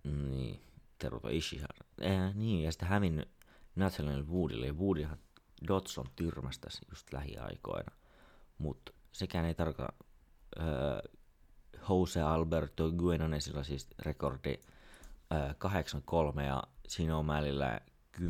[0.03, 0.61] niin,
[0.97, 1.85] Teruto Ishihara.
[2.01, 3.29] Eh, niin, ja sitten hävinnyt
[3.75, 4.67] Nathaniel Woodille.
[4.67, 5.17] Ja Woodihan
[5.67, 7.95] Dodson tyrmästäsi just lähiaikoina.
[8.57, 9.93] Mutta sekään ei tarkoita
[10.59, 11.01] öö,
[11.89, 14.59] Jose Alberto Guenonesilla siis rekordi
[15.33, 15.51] öö,
[16.37, 16.63] 8-3 ja
[17.27, 17.79] välillä
[18.17, 18.21] 10-0.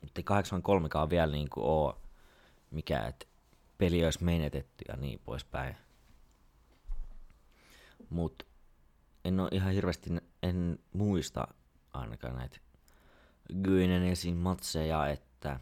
[0.00, 0.20] Mutta
[1.06, 2.02] 8-3 vielä niinku oo
[2.70, 3.26] mikä, että
[3.80, 5.76] peli olisi menetetty ja niin poispäin.
[8.10, 8.46] Mut
[9.24, 10.10] en ole ihan hirveästi,
[10.42, 11.48] en muista
[11.92, 12.58] ainakaan näitä
[13.62, 15.60] Gyenenesin matseja, että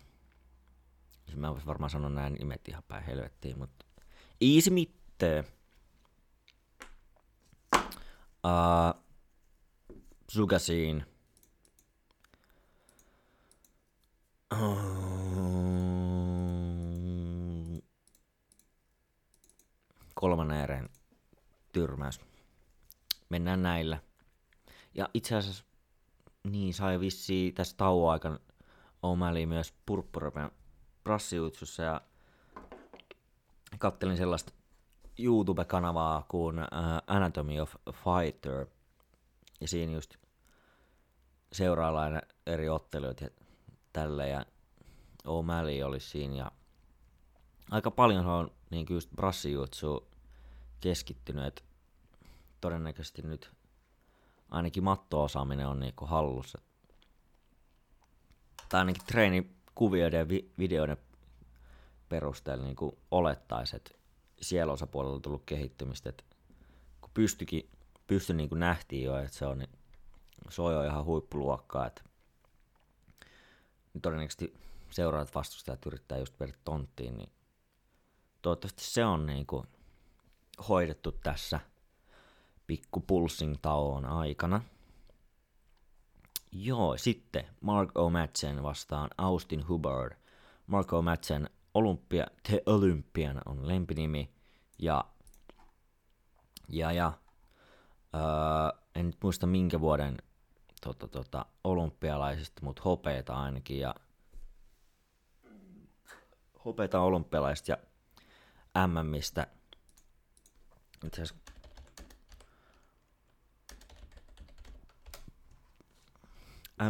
[1.34, 3.84] mä vois varmaan sanoa näin nimet ihan päin helvettiin, mutta
[4.40, 5.44] easy mitte.
[8.44, 9.02] Uh,
[10.30, 11.06] Sugasiin.
[14.52, 15.27] Uh,
[20.20, 20.88] kolmannen erän
[21.72, 22.20] tyrmäys.
[23.28, 23.98] Mennään näillä.
[24.94, 25.64] Ja itse asiassa
[26.44, 28.38] niin sai vissi tässä tauon aikana
[29.02, 30.50] O'Malley myös purppurapen
[31.04, 32.00] prassiuitsussa ja
[33.78, 34.52] kattelin sellaista
[35.18, 36.66] YouTube-kanavaa kuin uh,
[37.06, 38.66] Anatomy of Fighter.
[39.60, 40.16] Ja siinä just
[41.52, 43.30] seuraavainen eri otteluita ja
[43.92, 44.44] tälle ja
[45.26, 46.52] O'Malley oli siinä ja
[47.70, 50.08] aika paljon on niin just brassijutsu
[50.80, 51.62] keskittynyt, että
[52.60, 53.50] todennäköisesti nyt
[54.50, 56.58] ainakin matto-osaaminen on niinku hallussa.
[58.68, 60.96] Tai ainakin treenikuvioiden ja vi- videoiden
[62.08, 63.90] perusteella niinku olettaisi, että
[64.40, 66.08] siellä osapuolella on tullut kehittymistä.
[66.08, 66.24] Et
[67.00, 67.70] kun pystykin,
[68.06, 69.70] pysty niinku nähtiin jo, että se on, niin
[70.50, 71.86] se on jo ihan huippuluokkaa.
[71.86, 72.02] Että
[74.02, 74.54] todennäköisesti
[74.90, 77.30] seuraavat vastustajat yrittää just vedä tonttiin, niin
[78.42, 79.66] toivottavasti se on niinku
[80.68, 81.60] hoidettu tässä
[82.66, 84.60] pikku pulsing tauon aikana.
[86.52, 90.16] Joo, sitten Mark O'Madsen vastaan Austin Hubbard.
[90.66, 94.30] Mark O'Madsen Olympia, The Olympian on lempinimi.
[94.78, 95.04] Ja,
[96.68, 97.12] ja, ja
[98.14, 100.18] öö, en nyt muista minkä vuoden
[100.80, 103.78] tota, tota, olympialaisista, mutta hopeita ainakin.
[103.78, 103.94] Ja
[106.64, 107.78] hopeita olympialaisista ja
[108.86, 109.46] MMistä.
[111.06, 111.48] Itse asiassa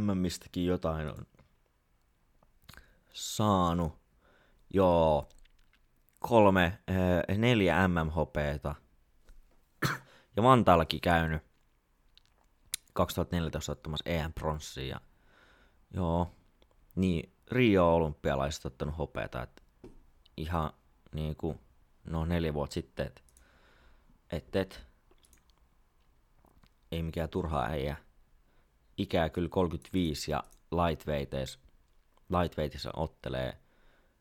[0.00, 1.26] MMistäkin jotain on
[3.12, 3.98] saanut.
[4.74, 5.28] Joo,
[6.18, 6.78] kolme,
[7.28, 8.74] eh, neljä MM-hopeeta.
[10.36, 11.42] Ja Vantaallakin käynyt
[12.92, 15.00] 2014 ottamassa EM pronssia.
[15.94, 16.34] Joo,
[16.94, 19.62] niin Rio olympialaiset ottanut hopeeta, että
[20.36, 20.72] ihan
[21.12, 21.60] niinku,
[22.08, 23.22] no neljä vuotta sitten, että
[24.32, 24.86] et, et,
[26.92, 27.96] ei mikään turhaa äijä
[28.98, 31.58] ikää kyllä 35 ja lightweightis,
[32.28, 33.58] lightweightissa ottelee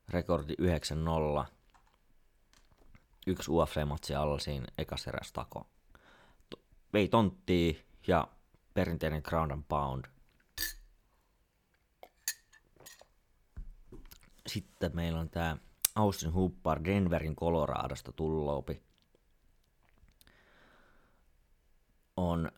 [0.10, 0.54] rekordi
[1.42, 1.46] 9-0.
[3.28, 5.68] Yksi UFC-matsi alla siinä ekas eräs tako.
[6.94, 7.74] Vei tonttia
[8.08, 8.28] ja
[8.74, 10.06] perinteinen ground and pound.
[14.48, 15.58] Sitten meillä on tää
[15.98, 18.82] Austin Huppar Denverin Coloradosta tulloopi.
[22.18, 22.52] On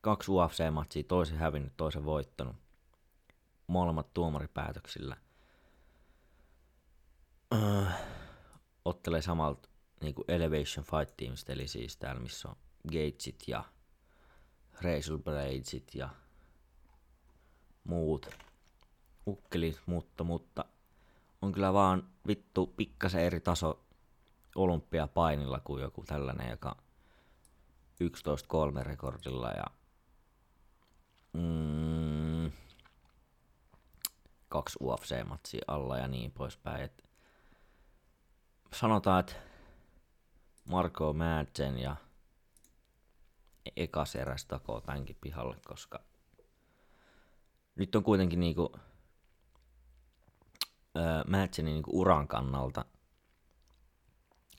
[0.00, 2.56] kaksi UFC-matsia, toisen hävinnyt, toisen voittanut.
[3.66, 5.16] Molemmat tuomaripäätöksillä.
[7.54, 7.84] Öö,
[8.84, 9.68] ottelee samalta
[10.00, 12.56] niin kuin Elevation Fight Teamista, eli siis täällä missä on
[12.88, 13.64] Gatesit ja
[14.80, 16.08] Razor Bladesit ja
[17.84, 18.30] muut
[19.26, 20.64] ukkelit, mutta, mutta
[21.42, 23.84] on kyllä vaan vittu pikkasen eri taso
[24.54, 26.76] olympiapainilla kuin joku tällainen, joka
[28.80, 29.64] 11-3 rekordilla ja
[31.32, 32.52] mm,
[34.48, 36.84] kaksi UFC-matsia alla ja niin poispäin.
[36.84, 37.04] Et
[38.72, 39.34] sanotaan, että
[40.64, 41.96] Marco Madsen ja
[43.76, 46.00] ekas eräs takoo tämänkin pihalle, koska
[47.74, 48.76] nyt on kuitenkin niinku,
[50.96, 52.84] öö, Madsenin niinku uran kannalta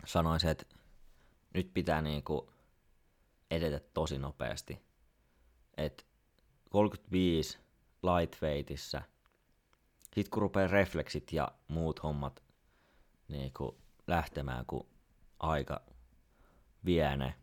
[0.06, 0.66] sanoisin, että
[1.54, 2.54] nyt pitää niinku
[3.52, 4.80] edetä tosi nopeasti.
[5.78, 6.08] Et
[6.70, 7.60] 35
[8.04, 9.02] lightweightissa,
[10.16, 12.44] sit kun rupeaa refleksit ja muut hommat
[13.28, 14.88] niinku lähtemään, kun
[15.40, 15.82] aika
[16.86, 17.36] vie ne,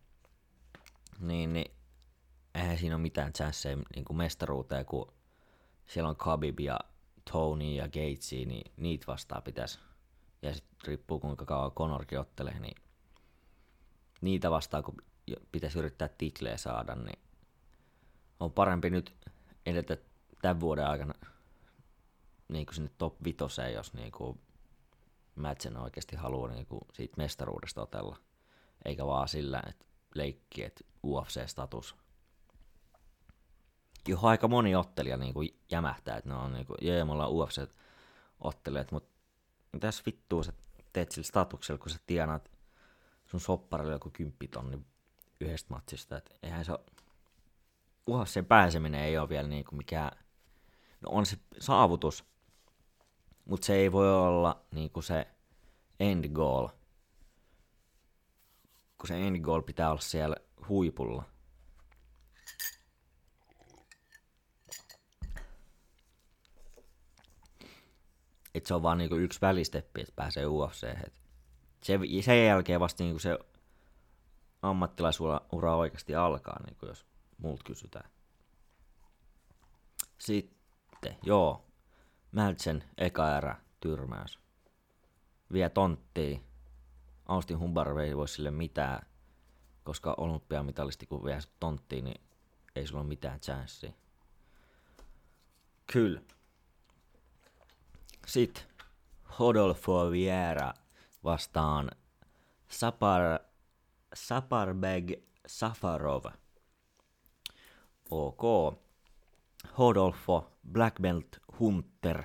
[1.21, 1.75] niin, niin
[2.55, 5.13] eihän siinä ole mitään chansseja niin kuin mestaruuteen, kun
[5.87, 6.79] siellä on Khabib ja
[7.33, 9.79] Tony ja Gatesi, niin niitä vastaan pitäisi.
[10.43, 12.83] Ja sitten riippuu kuinka kauan Conorkin ottelee, niin
[14.21, 14.97] niitä vastaan, kun
[15.53, 17.19] pitäisi yrittää titleä saada, niin
[18.41, 19.15] on parempi nyt
[19.67, 19.97] edetä
[20.43, 21.15] tämän vuoden aikana
[22.49, 24.41] niin kuin sinne top vitoseen, jos niin kuin
[25.35, 28.17] Madsen oikeasti haluaa niin kuin siitä mestaruudesta otella,
[28.85, 31.97] eikä vaan sillä, että leikki, että UFC-status.
[34.09, 37.31] Joo, aika moni ottelija niin kuin jämähtää, että ne on niin kuin, jee, me ollaan
[37.31, 39.11] UFC-ottelijat, mutta
[39.73, 40.53] mitäs vittua sä
[40.93, 42.51] teet sillä statuksella, kun sä tienaat
[43.27, 44.79] sun sopparille joku kymppitonni
[45.41, 46.73] yhdestä matsista, että eihän se
[48.09, 50.19] UFCn pääseminen ei ole vielä niin kuin mikään,
[51.01, 52.25] no on se saavutus,
[53.45, 55.27] mutta se ei voi olla niin kuin se
[56.01, 56.69] end goal,
[58.99, 60.37] kun se end goal pitää olla siellä
[60.69, 61.25] huipulla.
[68.59, 70.87] Et se on vaan niinku yksi välisteppi, että pääsee UFC.
[71.83, 73.39] Se, sen jälkeen vasta niinku se
[74.63, 77.07] ammattilaisura oikeasti alkaa, niinku jos
[77.39, 78.11] muut kysytään.
[80.19, 81.65] Sitten, joo,
[82.33, 84.39] Mältsen eka erä, tyrmäys.
[85.53, 86.45] Vie tonttiin.
[87.27, 89.07] Austin Humbarve ei voi sille mitään,
[89.85, 92.21] koska olympiamitalisti kun vie tonttiin, niin
[92.77, 93.93] ei sulla ole mitään chanssiä.
[95.93, 96.21] Kyllä.
[98.29, 98.65] Sitten
[99.39, 100.75] Hodolfo Viera
[101.25, 101.91] vastaan
[102.69, 103.41] Sapar,
[104.15, 105.13] Saparbeg
[105.47, 106.25] Safarov.
[108.11, 108.43] Ok.
[109.79, 112.25] Hodolfo Black Belt Hunter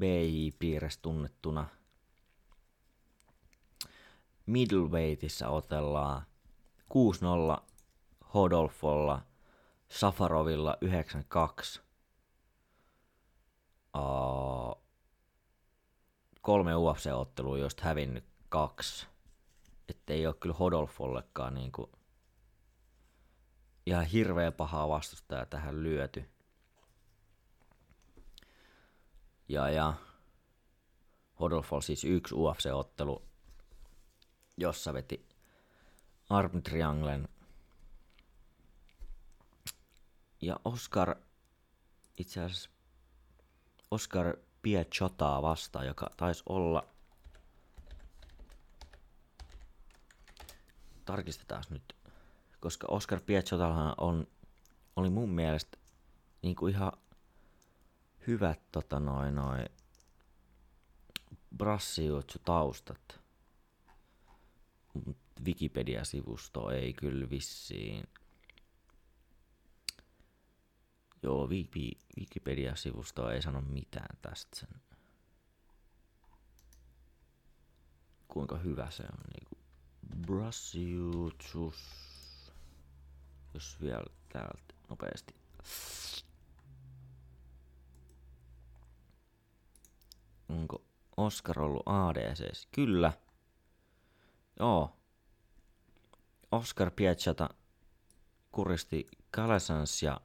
[0.00, 1.66] BJ-piirissä tunnettuna.
[4.46, 6.22] Middleweightissa otellaan
[7.58, 7.62] 6-0
[8.34, 9.22] Hodolfolla,
[9.88, 11.80] Safarovilla 92.
[13.98, 14.89] Uh,
[16.40, 19.06] kolme UFC-ottelua, joista hävinnyt kaksi.
[19.88, 21.90] Että ei ole kyllä Hodolfollekaan niinku
[23.86, 26.30] ihan hirveä pahaa vastustajaa tähän lyöty.
[29.48, 29.94] Ja, ja
[31.40, 33.22] Hodolfo siis yksi UFC-ottelu,
[34.56, 35.28] jossa veti
[36.30, 37.28] arm trianglen.
[40.40, 41.16] Ja Oscar,
[42.18, 42.70] itse asiassa
[43.90, 46.86] Oscar Piachotaa vastaan, joka taisi olla...
[51.04, 51.96] Tarkistetaan nyt,
[52.60, 54.26] koska Oscar Piachotallahan on,
[54.96, 55.78] oli mun mielestä
[56.42, 56.92] niin kuin ihan
[58.26, 59.66] hyvät tota noin noin
[61.56, 63.20] brassijuotsu-taustat.
[65.44, 68.08] Wikipedia-sivusto ei kyllä vissiin.
[71.22, 71.48] Joo,
[72.18, 74.68] Wikipedia-sivusto ei sano mitään tästä sen.
[78.28, 79.18] Kuinka hyvä se on.
[79.34, 79.58] Niinku
[80.26, 81.76] Brassiutsus.
[83.54, 85.34] Jos vielä täältä nopeasti.
[90.48, 90.82] Onko
[91.16, 92.66] Oscar ollut ADC?
[92.72, 93.12] Kyllä.
[94.58, 94.96] Joo.
[96.52, 97.48] Oscar Piazzata
[98.52, 100.20] kuristi Kalesans ja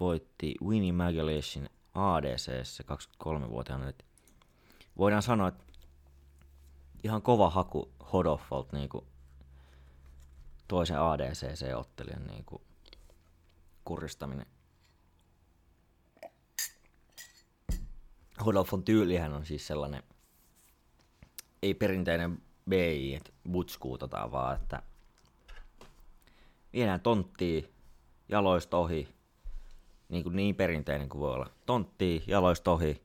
[0.00, 3.92] voitti Winnie Magalishin ADC 23-vuotiaana.
[4.98, 5.64] voidaan sanoa, että
[7.04, 8.88] ihan kova haku Hodoffalt niin
[10.68, 12.44] toisen ADCC-ottelijan niin
[13.84, 14.46] kuristaminen.
[18.44, 20.02] Hodoffon tyylihän on siis sellainen,
[21.62, 24.82] ei perinteinen BI, että butskuutataan vaan, että
[26.72, 27.62] viedään tonttia
[28.28, 29.15] jaloista ohi,
[30.08, 31.50] niin, kuin niin perinteinen kuin voi olla.
[31.66, 33.02] Tontti, jaloista ohi.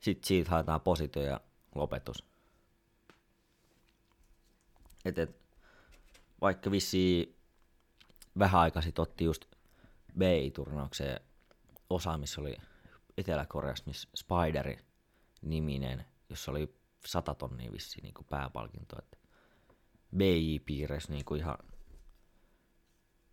[0.00, 1.40] Sitten siitä haetaan positio ja
[1.74, 2.24] lopetus.
[5.04, 5.36] Et, et,
[6.40, 7.36] vaikka vissi
[8.38, 9.44] vähän aikaa sitten otti just
[10.18, 11.20] BI-turnaukseen
[11.90, 12.56] osa, missä oli
[13.18, 14.78] Etelä-Koreassa, missä Spideri
[15.42, 16.74] niminen, jossa oli
[17.06, 18.96] 100 tonnia vissiin niin pääpalkinto.
[20.16, 21.58] BI-piireissä niin ihan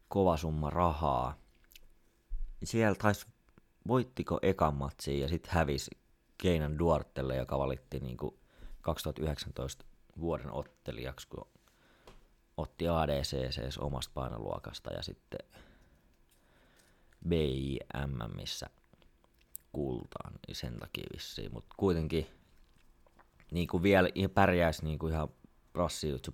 [0.07, 1.37] kova summa rahaa.
[2.63, 3.25] Siellä taisi,
[3.87, 5.91] voittiko ekan matsiin ja sitten hävisi
[6.37, 8.35] Keinan Duartelle, joka valittiin niin kuin
[8.81, 9.85] 2019
[10.19, 11.47] vuoden ottelijaksi, kun
[12.57, 15.39] otti ADCC omasta painoluokasta ja sitten
[17.27, 18.69] BIM, missä
[19.71, 22.27] kultaan niin sen takia vissiin, mutta kuitenkin
[23.51, 25.29] niin kuin vielä pärjäisi niin kuin ihan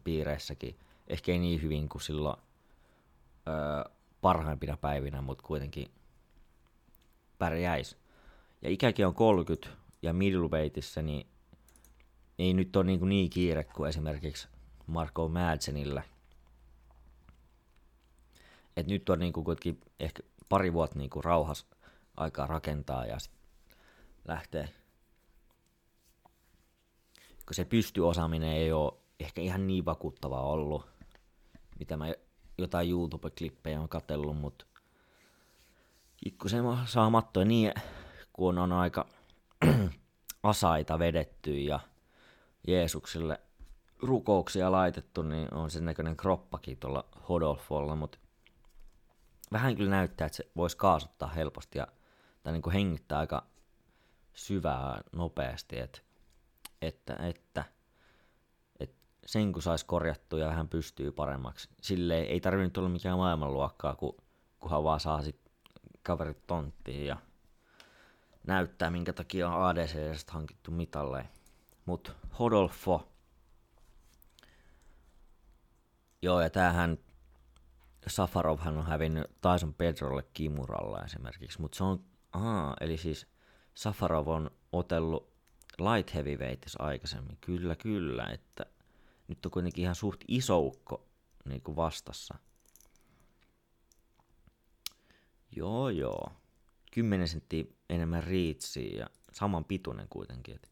[0.04, 2.38] piireissäkin, ehkä ei niin hyvin kuin silloin
[4.22, 5.91] parhaimpina päivinä, mutta kuitenkin
[7.38, 7.98] pärjäisi.
[8.62, 9.70] Ja ikäkin on 30
[10.02, 11.28] ja middleweightissa, niin
[12.39, 14.48] ei nyt ole niin, niin kiire kuin esimerkiksi
[14.88, 16.04] Marco Madsenillä.
[18.78, 21.66] Et nyt on niin kuin kuitenkin ehkä pari vuotta niin kuin rauhas
[22.18, 23.18] aikaa rakentaa ja
[24.28, 24.70] lähtee.
[27.46, 30.86] Kun se pystyosaaminen ei ole ehkä ihan niin vakuuttavaa ollut,
[31.80, 32.14] mitä mä
[32.58, 34.66] jotain YouTube-klippejä on katsellut, mutta
[36.47, 37.74] se saa mattoja niin,
[38.34, 39.08] kun on aika
[40.43, 41.80] asaita vedetty ja
[42.68, 43.39] Jeesukselle
[44.01, 48.18] rukouksia laitettu, niin on sen näköinen kroppakin tuolla Hodolfolla, mutta
[49.51, 51.88] vähän kyllä näyttää, että se voisi kaasuttaa helposti ja
[52.43, 53.45] tai niin kuin hengittää aika
[54.34, 56.01] syvää nopeasti, että,
[56.82, 57.66] että, että
[59.26, 61.70] sen kun saisi korjattua ja vähän pystyy paremmaksi.
[61.82, 64.16] Sille ei tarvinnut olla mikään maailmanluokkaa, kun,
[64.60, 65.40] kunhan vaan saa sit
[66.04, 67.18] kaverit tonttiin ja
[68.48, 71.30] näyttää, minkä takia on ADC hankittu mitalle.
[71.86, 73.10] Mut Hodolfo.
[76.22, 76.98] Joo, ja tämähän
[78.08, 82.04] Safarovhan on hävinnyt Tyson Pedrolle Kimuralla esimerkiksi, mutta se on,
[82.34, 83.28] aa, eli siis
[83.74, 85.34] Safarov on otellut
[85.80, 88.66] light heavyweightissä aikaisemmin, kyllä kyllä, että
[89.28, 91.06] nyt on kuitenkin ihan suht iso ukko
[91.46, 92.36] niin kuin vastassa.
[95.56, 96.32] Joo joo,
[96.92, 100.56] 10 senttiä enemmän riitsiä ja saman pituinen kuitenkin.
[100.56, 100.70] Et,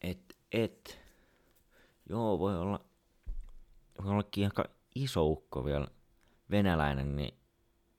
[0.00, 0.98] et, et.
[2.08, 2.84] Joo, voi olla,
[4.02, 4.64] voi ollakin aika
[4.94, 5.88] iso ukko vielä
[6.50, 7.34] venäläinen, niin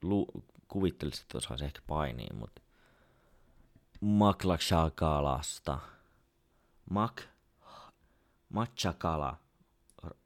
[0.01, 0.27] lu,
[0.67, 2.61] kuvittelisin, että osaisi ehkä painia, mutta
[4.01, 5.79] Maklakshakalasta.
[6.89, 7.21] Mak,
[8.49, 9.39] Machakala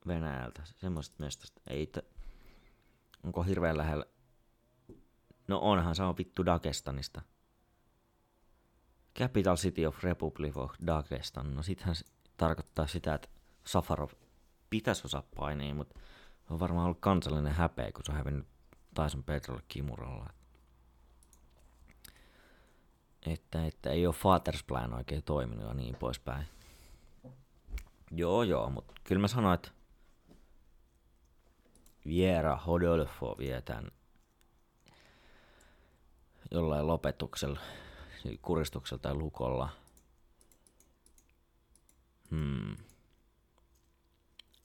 [0.08, 1.62] Venäjältä, semmoista mestasta.
[1.68, 2.06] Ei t-
[3.24, 4.06] onko hirveän lähellä?
[5.48, 7.22] No onhan, se on vittu Dagestanista.
[9.20, 11.56] Capital City of Republic of Dagestan.
[11.56, 12.06] No sittenhän se
[12.38, 13.30] tarkoittaa sitä, että
[13.66, 14.10] Safarov
[14.70, 16.00] pitäisi osaa painia, mutta
[16.50, 18.48] on varmaan ollut kansallinen häpeä, kun se on hävinnyt
[18.96, 20.30] Tyson Petrolle kimuralla.
[23.26, 26.48] Että, että ei ole Father's Plan oikein toiminut ja niin poispäin.
[28.12, 29.72] Joo, joo, mutta kyllä mä sanoin, että
[32.06, 33.92] Viera Hodolfo vie tämän
[36.52, 37.60] jollain lopetuksella,
[38.42, 39.70] kuristuksella tai lukolla.
[42.30, 42.76] Hmm.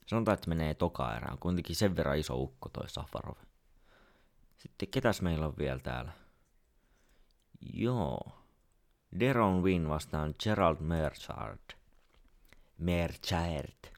[0.07, 1.39] Sanotaan, että menee toka erään.
[1.39, 3.37] Kuitenkin sen verran iso ukko toi Safarov.
[4.59, 6.13] Sitten ketäs meillä on vielä täällä?
[7.73, 8.21] Joo.
[9.21, 11.84] Deron Win vastaan Gerald Merchard.
[12.85, 13.95] Merchard.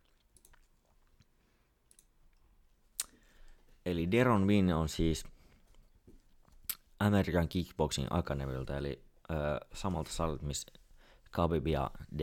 [3.87, 5.25] Eli Deron Win on siis
[7.01, 9.35] American Kickboxing Academyltä, eli ö,
[9.73, 10.73] samalta salilta, missä
[11.31, 12.21] Khabib ja D,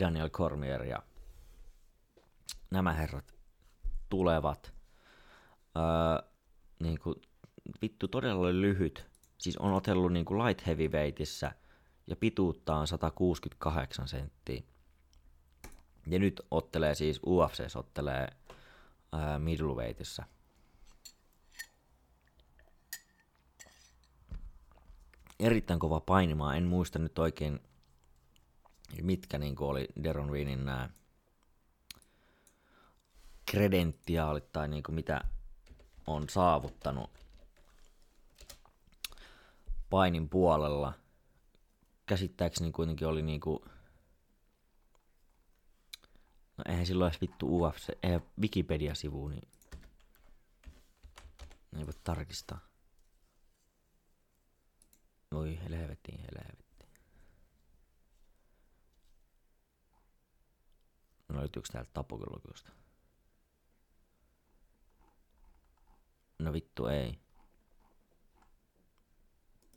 [0.00, 1.02] Daniel Cormier ja
[2.70, 3.34] nämä herrat
[4.08, 4.72] tulevat.
[5.76, 6.28] Öö,
[6.78, 7.14] niin kuin,
[7.82, 9.06] vittu todella lyhyt.
[9.38, 11.52] Siis on otellut niin kuin light heavyweightissä
[12.06, 14.62] ja pituutta on 168 senttiä.
[16.10, 18.28] Ja nyt ottelee siis UFC ottelee
[19.12, 20.24] ää, middleweightissa.
[25.40, 26.54] Erittäin kova painimaa.
[26.54, 27.60] En muista nyt oikein,
[29.02, 30.90] mitkä niin oli Deron Winin nämä
[33.50, 35.20] kredentiaalit tai niin mitä
[36.06, 37.10] on saavuttanut
[39.90, 40.92] painin puolella.
[42.06, 43.62] Käsittääkseni kuitenkin oli niin kuin
[46.58, 49.48] No eihän silloin edes vittu UFC, ei Wikipedia-sivu, niin
[51.78, 52.58] ei voi tarkistaa.
[55.34, 56.86] Oi, helvetti, helvetti.
[61.28, 62.72] No löytyykö täältä tapokylokiosta?
[66.38, 67.18] No vittu ei.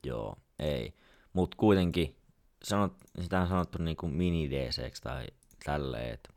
[0.04, 0.94] Joo, ei.
[1.34, 2.16] Mut kuitenkin,
[2.64, 5.28] sanot, sitä on sanottu niinku mini dc tai
[5.66, 6.34] tälleen, että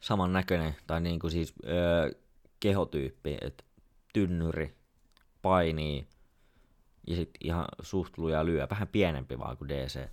[0.00, 2.10] saman näköinen, tai niinku siis öö,
[2.60, 3.64] kehotyyppi, että
[4.12, 4.76] tynnyri,
[5.42, 6.08] painii
[7.06, 10.08] ja sitten ihan suht lyö, vähän pienempi vaan kuin DC.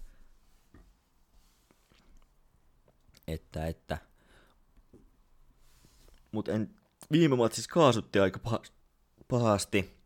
[3.28, 3.98] Että, että.
[6.32, 6.76] Mut en,
[7.12, 8.40] viime matsissa kaasutti aika
[9.28, 9.98] pahasti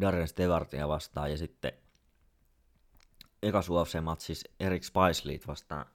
[0.00, 1.72] Darren Stevartia vastaan ja sitten
[3.42, 5.86] eka UFC-matsissa Erik Spiceleet vastaan.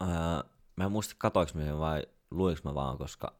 [0.00, 0.44] Ää,
[0.76, 3.34] mä en muista katoinko mä vai luiks mä vaan, koska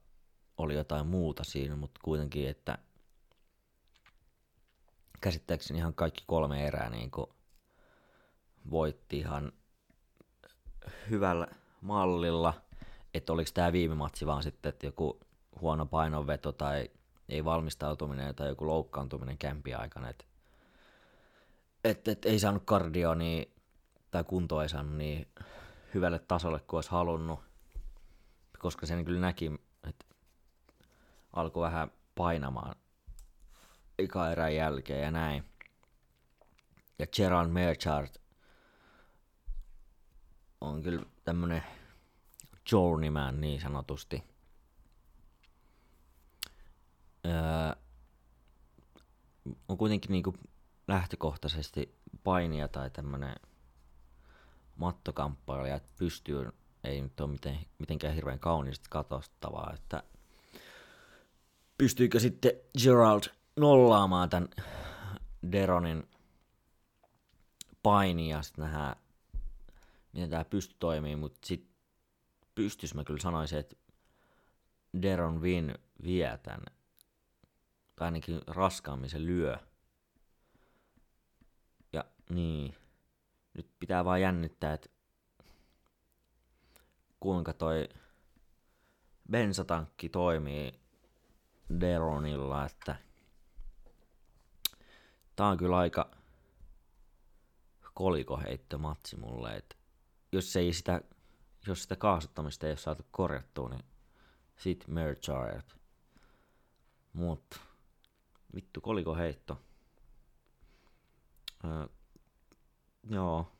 [0.58, 2.78] oli jotain muuta siinä, mutta kuitenkin, että
[5.20, 7.26] käsittääkseni ihan kaikki kolme erää niin kuin
[8.70, 9.52] voitti ihan
[11.10, 11.46] hyvällä
[11.80, 12.54] mallilla,
[13.14, 15.20] että oliko tämä viime matsi vaan sitten, että joku
[15.60, 16.90] huono painonveto tai
[17.28, 20.24] ei valmistautuminen tai joku loukkaantuminen kämpi aikana, että
[21.84, 23.54] et, et ei saanut kardio niin,
[24.10, 25.26] tai kunto ei saanut niin
[25.94, 27.40] hyvälle tasolle kuin olisi halunnut,
[28.58, 29.52] koska sen kyllä näki,
[29.88, 30.04] että
[31.32, 32.76] alkoi vähän painamaan
[33.98, 35.44] eka erän jälkeen ja näin.
[36.98, 38.22] Ja Gerard Merchart
[40.60, 41.62] on kyllä tämmönen
[42.72, 44.22] journeyman niin sanotusti.
[47.26, 47.82] Öö,
[49.68, 50.34] on kuitenkin niinku
[50.88, 53.34] lähtökohtaisesti painia tai tämmönen
[54.76, 56.52] mattokamppailija, että pystyy,
[56.84, 60.02] ei nyt ole miten, mitenkään hirveän kauniisti katostavaa, että
[61.78, 62.52] pystyykö sitten
[62.82, 63.22] Gerald
[63.56, 64.48] nollaamaan tämän
[65.52, 66.08] Deronin
[67.82, 68.96] paini ja sitten nähdään,
[70.12, 71.74] miten tämä pysty toimii, mutta sitten
[72.54, 73.76] pystys mä kyllä sanoisin, että
[75.02, 76.64] Deron Win vie tämän,
[77.96, 79.58] tai ainakin raskaammin se lyö.
[81.92, 82.74] Ja niin,
[83.54, 84.88] nyt pitää vaan jännittää, että
[87.20, 87.88] kuinka toi
[89.30, 90.80] bensatankki toimii
[91.80, 92.96] Deronilla, että
[95.36, 96.10] tää on kyllä aika
[97.94, 99.76] kolikoheitto matsi mulle, että
[100.32, 101.00] jos ei sitä,
[101.66, 103.84] jos sitä kaasuttamista ei ole saatu korjattua, niin
[104.56, 105.70] sit Merchard.
[107.12, 107.60] Mut
[108.54, 109.60] vittu kolikoheitto.
[113.10, 113.52] Joo,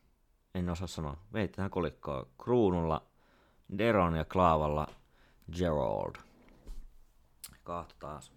[0.55, 1.17] en osaa sanoa.
[1.33, 3.07] Veitetään kolikkoa kruunulla,
[3.77, 4.87] Deron ja Klaavalla
[5.57, 6.15] Gerald.
[7.63, 8.31] Kahto taas.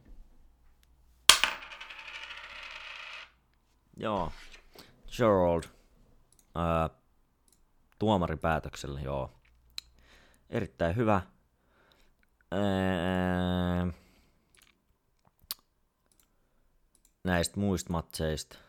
[3.96, 4.32] Joo.
[5.16, 5.62] Gerald.
[6.54, 6.90] Ää,
[7.98, 9.30] tuomaripäätöksellä, joo.
[10.50, 11.22] Erittäin hyvä.
[12.50, 13.86] Ää,
[17.24, 18.67] näistä muista matseista.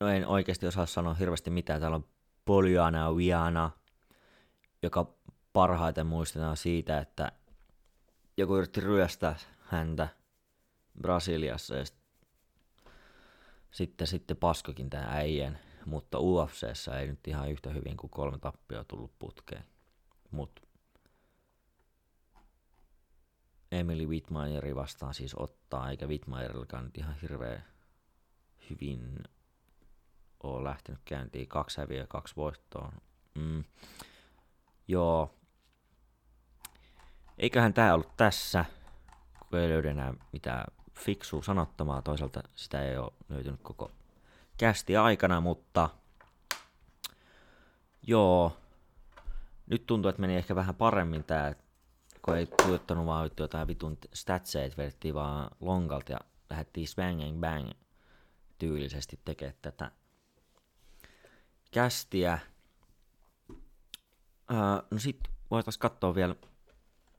[0.00, 1.80] No en oikeasti osaa sanoa hirveästi mitään.
[1.80, 2.08] Täällä on
[2.44, 3.70] Poliana Viana,
[4.82, 5.14] joka
[5.52, 7.32] parhaiten muistetaan siitä, että
[8.36, 10.08] joku yritti ryöstää häntä
[11.02, 11.84] Brasiliassa ja
[13.70, 18.84] sitten, sitten paskokin tämä äijän, mutta UFCssä ei nyt ihan yhtä hyvin kuin kolme tappia
[18.84, 19.64] tullut putkeen.
[20.30, 20.62] Mutta
[23.72, 27.62] Emily Wittmeieri vastaan siis ottaa, eikä Wittmeierillakaan nyt ihan hirveä
[28.70, 29.18] hyvin
[30.42, 31.48] ole lähtenyt käyntiin.
[31.48, 32.92] Kaksi häviä kaksi voittoa.
[33.34, 33.64] Mm.
[34.88, 35.34] Joo.
[37.38, 38.64] Eiköhän tämä ollut tässä,
[39.50, 40.64] kun ei löydä enää mitään
[40.98, 42.02] fiksua sanottamaa.
[42.02, 43.90] Toisaalta sitä ei ole löytynyt koko
[44.58, 45.90] kästi aikana, mutta
[48.02, 48.56] joo.
[49.66, 51.54] Nyt tuntuu, että meni ehkä vähän paremmin tää,
[52.22, 56.18] kun ei tuottanut vaan jotain vitun statseja, vedettiin vaan longalta ja
[56.50, 57.70] lähdettiin bang bang
[58.58, 59.90] tyylisesti tekemään tätä
[61.70, 62.38] kästiä.
[64.50, 64.58] Öö,
[64.90, 66.36] no sit voitaisiin katsoa vielä,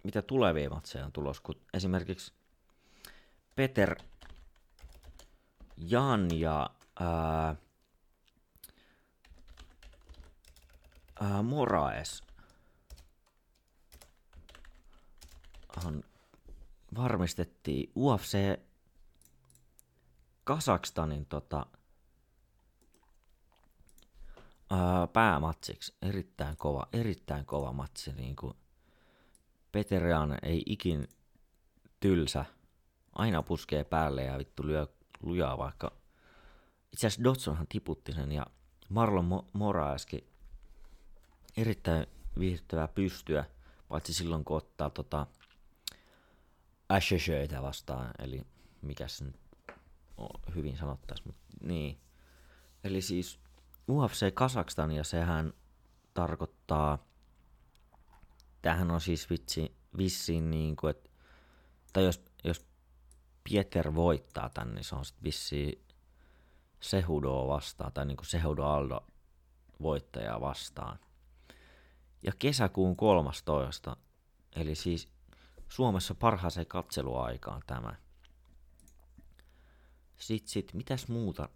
[0.03, 2.33] mitä tulevia matseja on tulos, kun esimerkiksi
[3.55, 3.95] Peter
[5.77, 6.69] Jan ja
[6.99, 7.55] ää,
[11.21, 12.23] ää, Moraes
[15.85, 16.03] on
[16.95, 18.59] varmistettiin UFC
[20.43, 21.65] Kasakstanin tota,
[24.69, 25.95] ää, päämatsiksi.
[26.01, 28.13] Erittäin kova, erittäin kova matsi.
[28.13, 28.53] Niin kuin
[29.71, 31.07] Peterian ei ikin
[31.99, 32.45] tylsä
[33.13, 34.87] aina puskee päälle ja vittu lyö
[35.21, 35.91] lujaa vaikka.
[36.93, 38.45] Itse asiassa Dotsonhan tiputti sen ja
[38.89, 40.25] Marlon Mo-
[41.57, 42.07] erittäin
[42.39, 43.45] viihdyttävää pystyä,
[43.87, 45.27] paitsi silloin kun ottaa tota
[46.89, 48.41] Ashesheitä vastaan, eli
[48.81, 49.39] mikä se nyt
[50.55, 51.99] hyvin sanottaisi, mutta niin.
[52.83, 53.39] Eli siis
[53.89, 55.53] UFC Kazakstan ja sehän
[56.13, 57.09] tarkoittaa
[58.61, 61.09] tämähän on siis vitsi, vissiin niin kuin, että,
[61.93, 62.65] tai jos, jos
[63.43, 65.85] Pieter voittaa tän, niin se on sitten vissiin
[66.79, 69.07] Sehudoa vastaan, tai niin kuin Sehudo Aldo
[69.81, 70.99] voittajaa vastaan.
[72.23, 73.97] Ja kesäkuun 13,
[74.55, 75.07] eli siis
[75.69, 77.95] Suomessa parhaaseen katseluaikaan tämä.
[80.17, 81.49] Sitten sit, mitäs muuta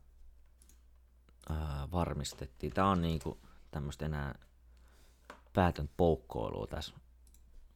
[1.50, 2.74] ää, varmistettiin?
[2.74, 3.40] Tää on niinku
[3.72, 4.36] tämmöistä enää
[5.54, 6.96] päätön poukkoilua tässä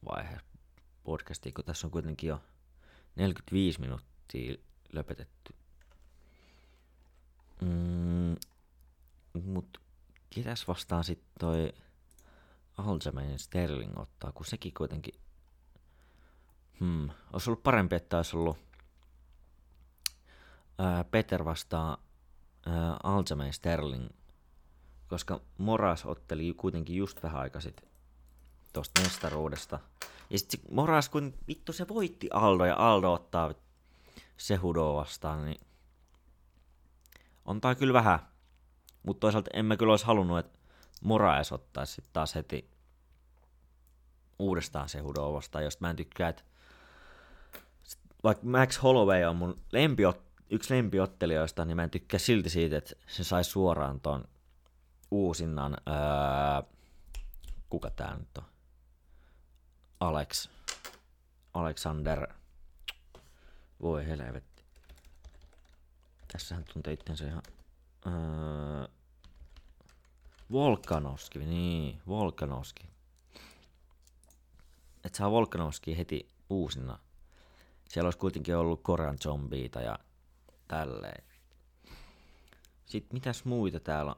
[0.08, 0.46] vaiheessa
[1.04, 2.40] podcastia, kun tässä on kuitenkin jo
[3.16, 4.54] 45 minuuttia
[4.92, 5.54] löpetetty.
[7.60, 8.36] Mm,
[9.44, 9.80] mut
[10.30, 11.72] ketäs vastaan sitten toi
[12.78, 15.14] Aljamain Sterling ottaa, kun sekin kuitenkin...
[16.80, 18.58] Hmm, olisi ollut parempi, että olisi ollut
[20.78, 21.44] ää, Peter
[22.68, 24.08] vastaan Aljamain Sterling,
[25.08, 27.88] koska Moras otteli kuitenkin just vähän aikaa sitten
[28.72, 29.78] tuosta mestaruudesta.
[30.30, 33.54] Ja sitten Moras, kun vittu se voitti Aldo ja Aldo ottaa
[34.36, 35.60] Sehudoa vastaan, niin
[37.44, 38.18] on tää kyllä vähän.
[39.02, 40.58] Mutta toisaalta en mä kyllä olisi halunnut, että
[41.02, 42.70] Moraes ottaisi sitten taas heti
[44.38, 46.42] uudestaan Sehudoa vastaan, josta mä en tykkää, että
[48.24, 52.94] vaikka Max Holloway on mun lempiot, yksi lempiottelijoista, niin mä en tykkää silti siitä, että
[53.06, 54.24] se sai suoraan ton
[55.10, 56.72] uusinnan, öö,
[57.70, 58.44] kuka tää nyt on?
[60.00, 60.48] Alex,
[61.54, 62.26] Alexander,
[63.82, 64.62] voi helvetti.
[66.32, 67.42] Tässähän tuntee itsensä ihan,
[68.06, 68.88] öö,
[70.52, 72.88] Volkanovski, niin, Volkanovski.
[75.04, 76.98] Et saa Volkanovski heti uusina.
[77.88, 79.98] Siellä olisi kuitenkin ollut Korean zombiita ja
[80.68, 81.24] tälleen.
[82.86, 84.16] Sitten mitäs muita täällä?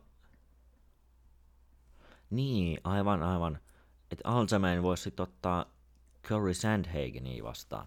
[2.31, 3.61] Niin, aivan, aivan.
[4.11, 5.67] Että Alzheimer voisi sitten ottaa
[6.29, 7.87] Curry Sandhagenia vastaan.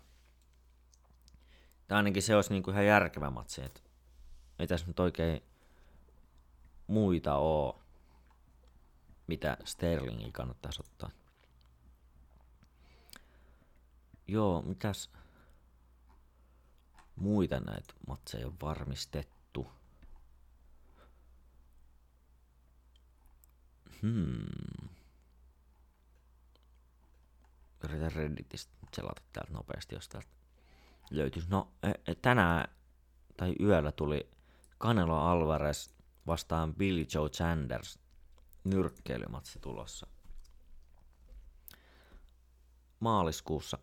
[1.87, 3.81] Tai ainakin se olisi niinku ihan järkevä matsi, että
[4.59, 5.43] ei tässä nyt oikein
[6.87, 7.83] muita oo,
[9.27, 11.09] mitä Sterlingin kannattaisi ottaa.
[14.27, 15.09] Joo, mitäs
[17.15, 19.67] muita näitä matseja on varmistettu?
[24.01, 24.89] Hmm.
[27.83, 30.27] Yritän Redditistä selata täältä nopeasti, jos täältä
[31.11, 31.47] löytyisi.
[31.49, 32.75] No, e, e, tänään
[33.37, 34.29] tai yöllä tuli
[34.79, 35.89] Canelo Alvarez
[36.27, 37.99] vastaan Billy Joe Sanders
[38.63, 40.07] nyrkkeilymatsi tulossa.
[42.99, 43.77] Maaliskuussa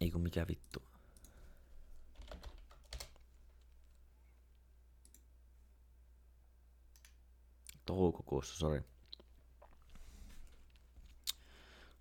[0.00, 0.82] Ei kun mikä vittu.
[7.86, 8.82] Toukokuussa, sori.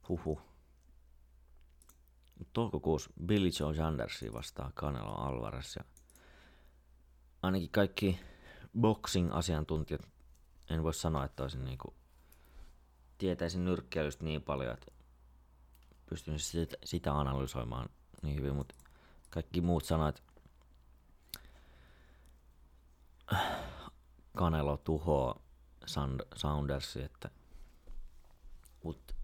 [0.10, 0.41] Huhu.
[2.54, 5.84] Toukokuussa Billy Joe Sandersi vastaa Canelo Alvarez ja
[7.41, 8.20] ainakin kaikki
[8.80, 10.02] boxing-asiantuntijat,
[10.70, 11.93] en voi sanoa, että olisin niinku,
[13.18, 14.91] tietäisin nyrkkeilystä niin paljon, että
[16.10, 17.89] pystyn sitä, sitä analysoimaan
[18.22, 18.76] niin hyvin, mutta
[19.30, 20.24] kaikki muut sanoit,
[24.38, 25.39] Kanelo tuhoaa
[26.36, 27.30] Soundersi, että
[28.84, 29.16] mut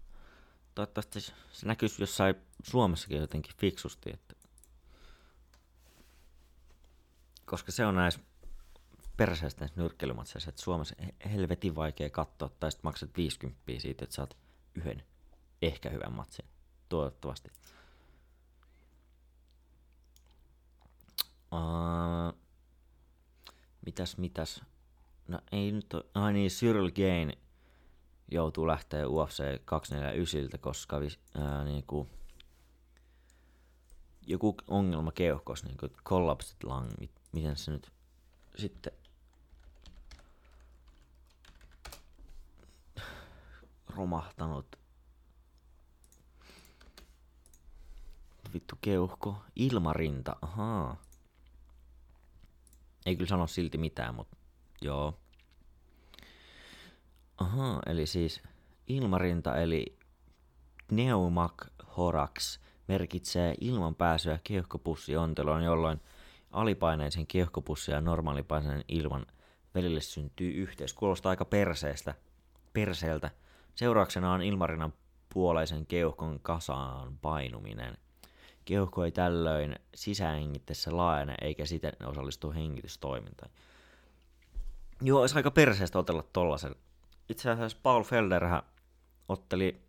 [0.74, 4.34] toivottavasti se näkyisi jossain Suomessakin jotenkin fiksusti, että
[7.44, 8.20] koska se on näissä
[9.16, 10.94] perseistä näissä että Suomessa
[11.32, 14.36] helvetin vaikea katsoa, tai sitten maksat 50 siitä, että saat
[14.74, 15.02] yhden
[15.62, 16.51] ehkä hyvän matsin
[16.92, 17.50] toivottavasti.
[21.52, 22.38] Uh,
[23.86, 24.62] mitäs, mitäs?
[25.28, 27.32] No ei nyt ole, ah niin, Cyril Gain
[28.30, 30.96] joutuu lähteä UFC 249, koska
[31.34, 32.08] ää, niinku,
[34.26, 36.90] joku ongelma keuhkos, niinku collapsed lung,
[37.32, 37.92] miten se nyt
[38.56, 38.92] sitten
[43.96, 44.81] romahtanut
[48.52, 49.42] vittu keuhko.
[49.56, 51.02] Ilmarinta, ahaa.
[53.06, 54.36] Ei kyllä sano silti mitään, mutta
[54.82, 55.18] joo.
[57.38, 58.42] Ahaa, eli siis
[58.86, 59.98] ilmarinta eli
[60.88, 66.00] pneumachoraks merkitsee ilman pääsyä keuhkopussionteloon, jolloin
[66.50, 69.26] alipaineisen keuhkopussin ja normaalipaineen ilman
[69.74, 70.94] välille syntyy yhteys.
[70.94, 72.14] Kuulostaa aika perseestä,
[72.72, 73.30] perseeltä.
[73.74, 74.92] Seurauksena on ilmarinnan
[75.34, 77.96] puoleisen keuhkon kasaan painuminen–
[78.64, 83.50] Keuhko ei tällöin sisähengittäessä laajene eikä siten osallistu hengitystoimintaan.
[85.00, 86.74] Joo, olisi aika perseestä otella tollasen.
[87.28, 88.62] Itse asiassa Paul Felderhän
[89.28, 89.80] otteli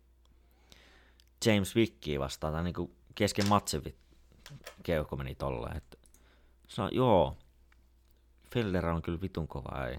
[1.46, 3.82] James Wickia vastaan, tai niinku kesken matsin
[4.82, 5.76] keuhko meni tolleen.
[5.76, 5.96] Että,
[6.68, 7.36] sa, joo,
[8.54, 9.98] Felder on kyllä vitun kova, ei.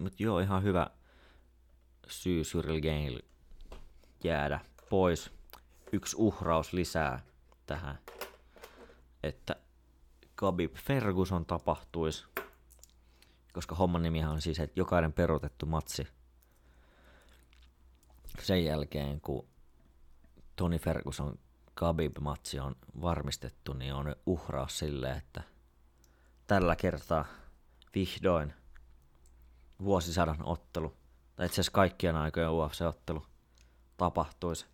[0.00, 0.86] Mut joo, ihan hyvä
[2.08, 3.20] syy Cyril Gainille
[4.24, 4.60] jäädä
[4.90, 5.37] pois.
[5.92, 7.20] Yksi uhraus lisää
[7.66, 7.98] tähän,
[9.22, 9.56] että
[10.36, 12.24] Khabib Ferguson tapahtuisi,
[13.52, 16.08] koska homman nimihan on siis, että jokainen peruutettu matsi
[18.42, 19.48] sen jälkeen, kun
[20.56, 21.38] Tony Ferguson
[21.80, 25.42] Khabib-matsi on varmistettu, niin on uhraus sille, että
[26.46, 27.24] tällä kertaa
[27.94, 28.54] vihdoin
[29.82, 30.96] vuosisadan ottelu,
[31.36, 33.26] tai itse asiassa kaikkien aikojen UFC-ottelu
[33.96, 34.66] tapahtuisi.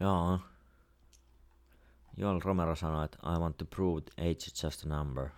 [0.00, 0.40] Joo.
[2.16, 5.28] Joel Romero sanoi, että I want to prove age is just a number.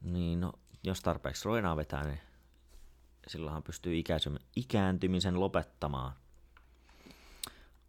[0.00, 2.20] Niin no, jos tarpeeksi roinaa vetää, niin
[3.26, 4.02] silloinhan pystyy
[4.56, 6.12] ikääntymisen lopettamaan.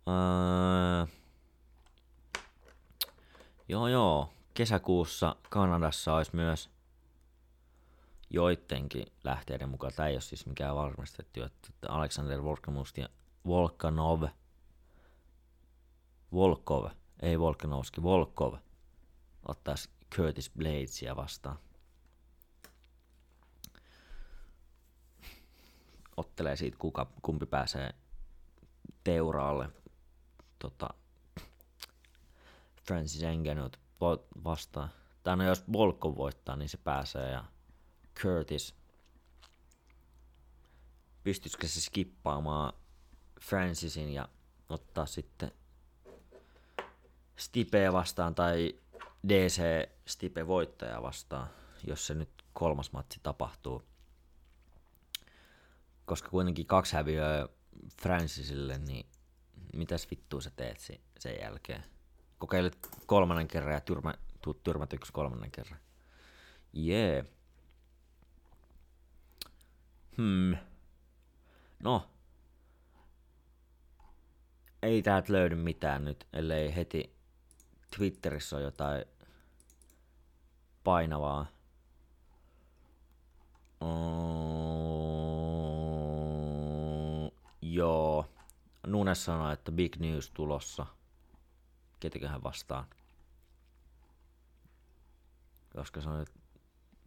[0.07, 1.05] Öö,
[3.67, 6.69] joo joo, kesäkuussa Kanadassa olisi myös
[8.29, 12.43] joidenkin lähteiden mukaan, tämä ei ole siis mikään varmistettu, että Alexander
[13.47, 14.23] Volkanov,
[16.35, 16.89] Volkov,
[17.21, 18.55] ei Volkanovski, Volkov
[19.47, 21.59] ottaisi Curtis Bladesia vastaan.
[26.17, 27.93] Ottelee siitä, kuka, kumpi pääsee
[29.03, 29.69] teuraalle
[30.59, 30.89] tota,
[32.87, 33.79] Francis Engenot
[34.43, 34.89] vastaan.
[35.23, 37.45] Tai no jos Volkov voittaa, niin se pääsee ja
[38.21, 38.75] Curtis,
[41.23, 42.73] pystyisikö se skippaamaan
[43.41, 44.29] Francisin ja
[44.69, 45.51] ottaa sitten
[47.35, 48.75] Stipeä vastaan tai
[49.27, 49.61] DC
[50.05, 51.47] Stipe voittaja vastaan,
[51.87, 53.83] jos se nyt kolmas matsi tapahtuu.
[56.05, 57.47] Koska kuitenkin kaksi häviöä
[58.01, 59.05] Francisille, niin
[59.75, 60.79] mitäs vittua sä teet
[61.19, 61.83] sen jälkeen?
[62.37, 65.79] Kokeilet kolmannen kerran ja tyrmä, tuut tyrmätyksi kolmannen kerran.
[66.73, 67.13] Jee.
[67.13, 67.25] Yeah.
[70.17, 70.57] Hmm.
[71.83, 72.09] No.
[74.81, 77.14] Ei täältä löydy mitään nyt, ellei heti
[77.97, 79.05] Twitterissä ole jotain
[80.83, 81.45] painavaa.
[83.81, 84.65] Oh,
[87.61, 88.25] joo.
[88.87, 90.85] Nunes sanoi, että big news tulossa.
[91.99, 92.85] Ketiköhän vastaan.
[95.75, 96.25] Koska se on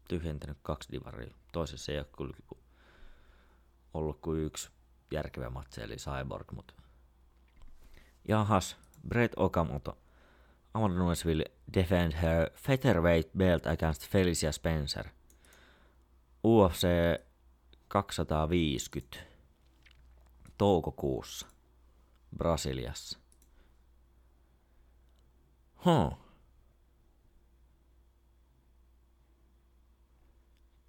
[0.08, 1.34] tyhjentänyt kaksi divaria.
[1.52, 2.36] Toisessa ei ole kyllä
[3.94, 4.70] ollut kuin yksi
[5.10, 6.74] järkevä matse, eli Cyborg, mutta
[8.28, 8.76] jahas,
[9.08, 9.98] Brett Okamoto.
[10.74, 11.44] Amanda Nunes will
[11.74, 15.04] defend her featherweight belt against Felicia Spencer.
[16.44, 16.86] UFC
[17.88, 19.18] 250
[20.58, 21.46] toukokuussa
[22.36, 23.18] Brasiliassa.
[25.84, 26.18] Huh.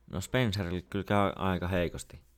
[0.07, 2.29] No Spencerille kyllä käy aika heikosti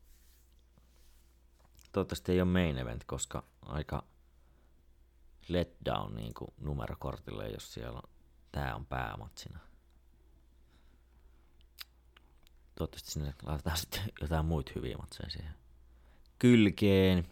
[1.92, 4.04] toivottavasti ei ole main event, koska aika
[5.48, 8.10] letdown niin kuin numerokortille, jos siellä on,
[8.52, 9.60] tää on päämatsina.
[12.76, 15.54] Toivottavasti sinne laitetaan sitten jotain muita hyviä matseja siihen.
[16.40, 17.28] Kylkeen.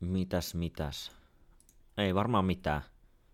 [0.00, 1.12] Mitäs, mitäs?
[1.98, 2.82] Ei varmaan mitään.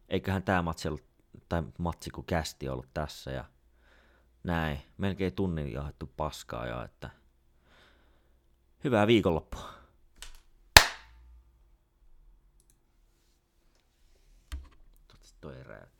[0.09, 1.05] Eiköhän tää matsi ollut,
[1.49, 3.45] tai matsi kun kästi ollut tässä ja
[4.45, 4.82] näin.
[4.99, 7.11] Melkein tunnin jahdettu paskaa jo, että
[8.84, 9.80] Hyvää viikonloppua.
[15.41, 15.99] Toi ei räjäyttänyt.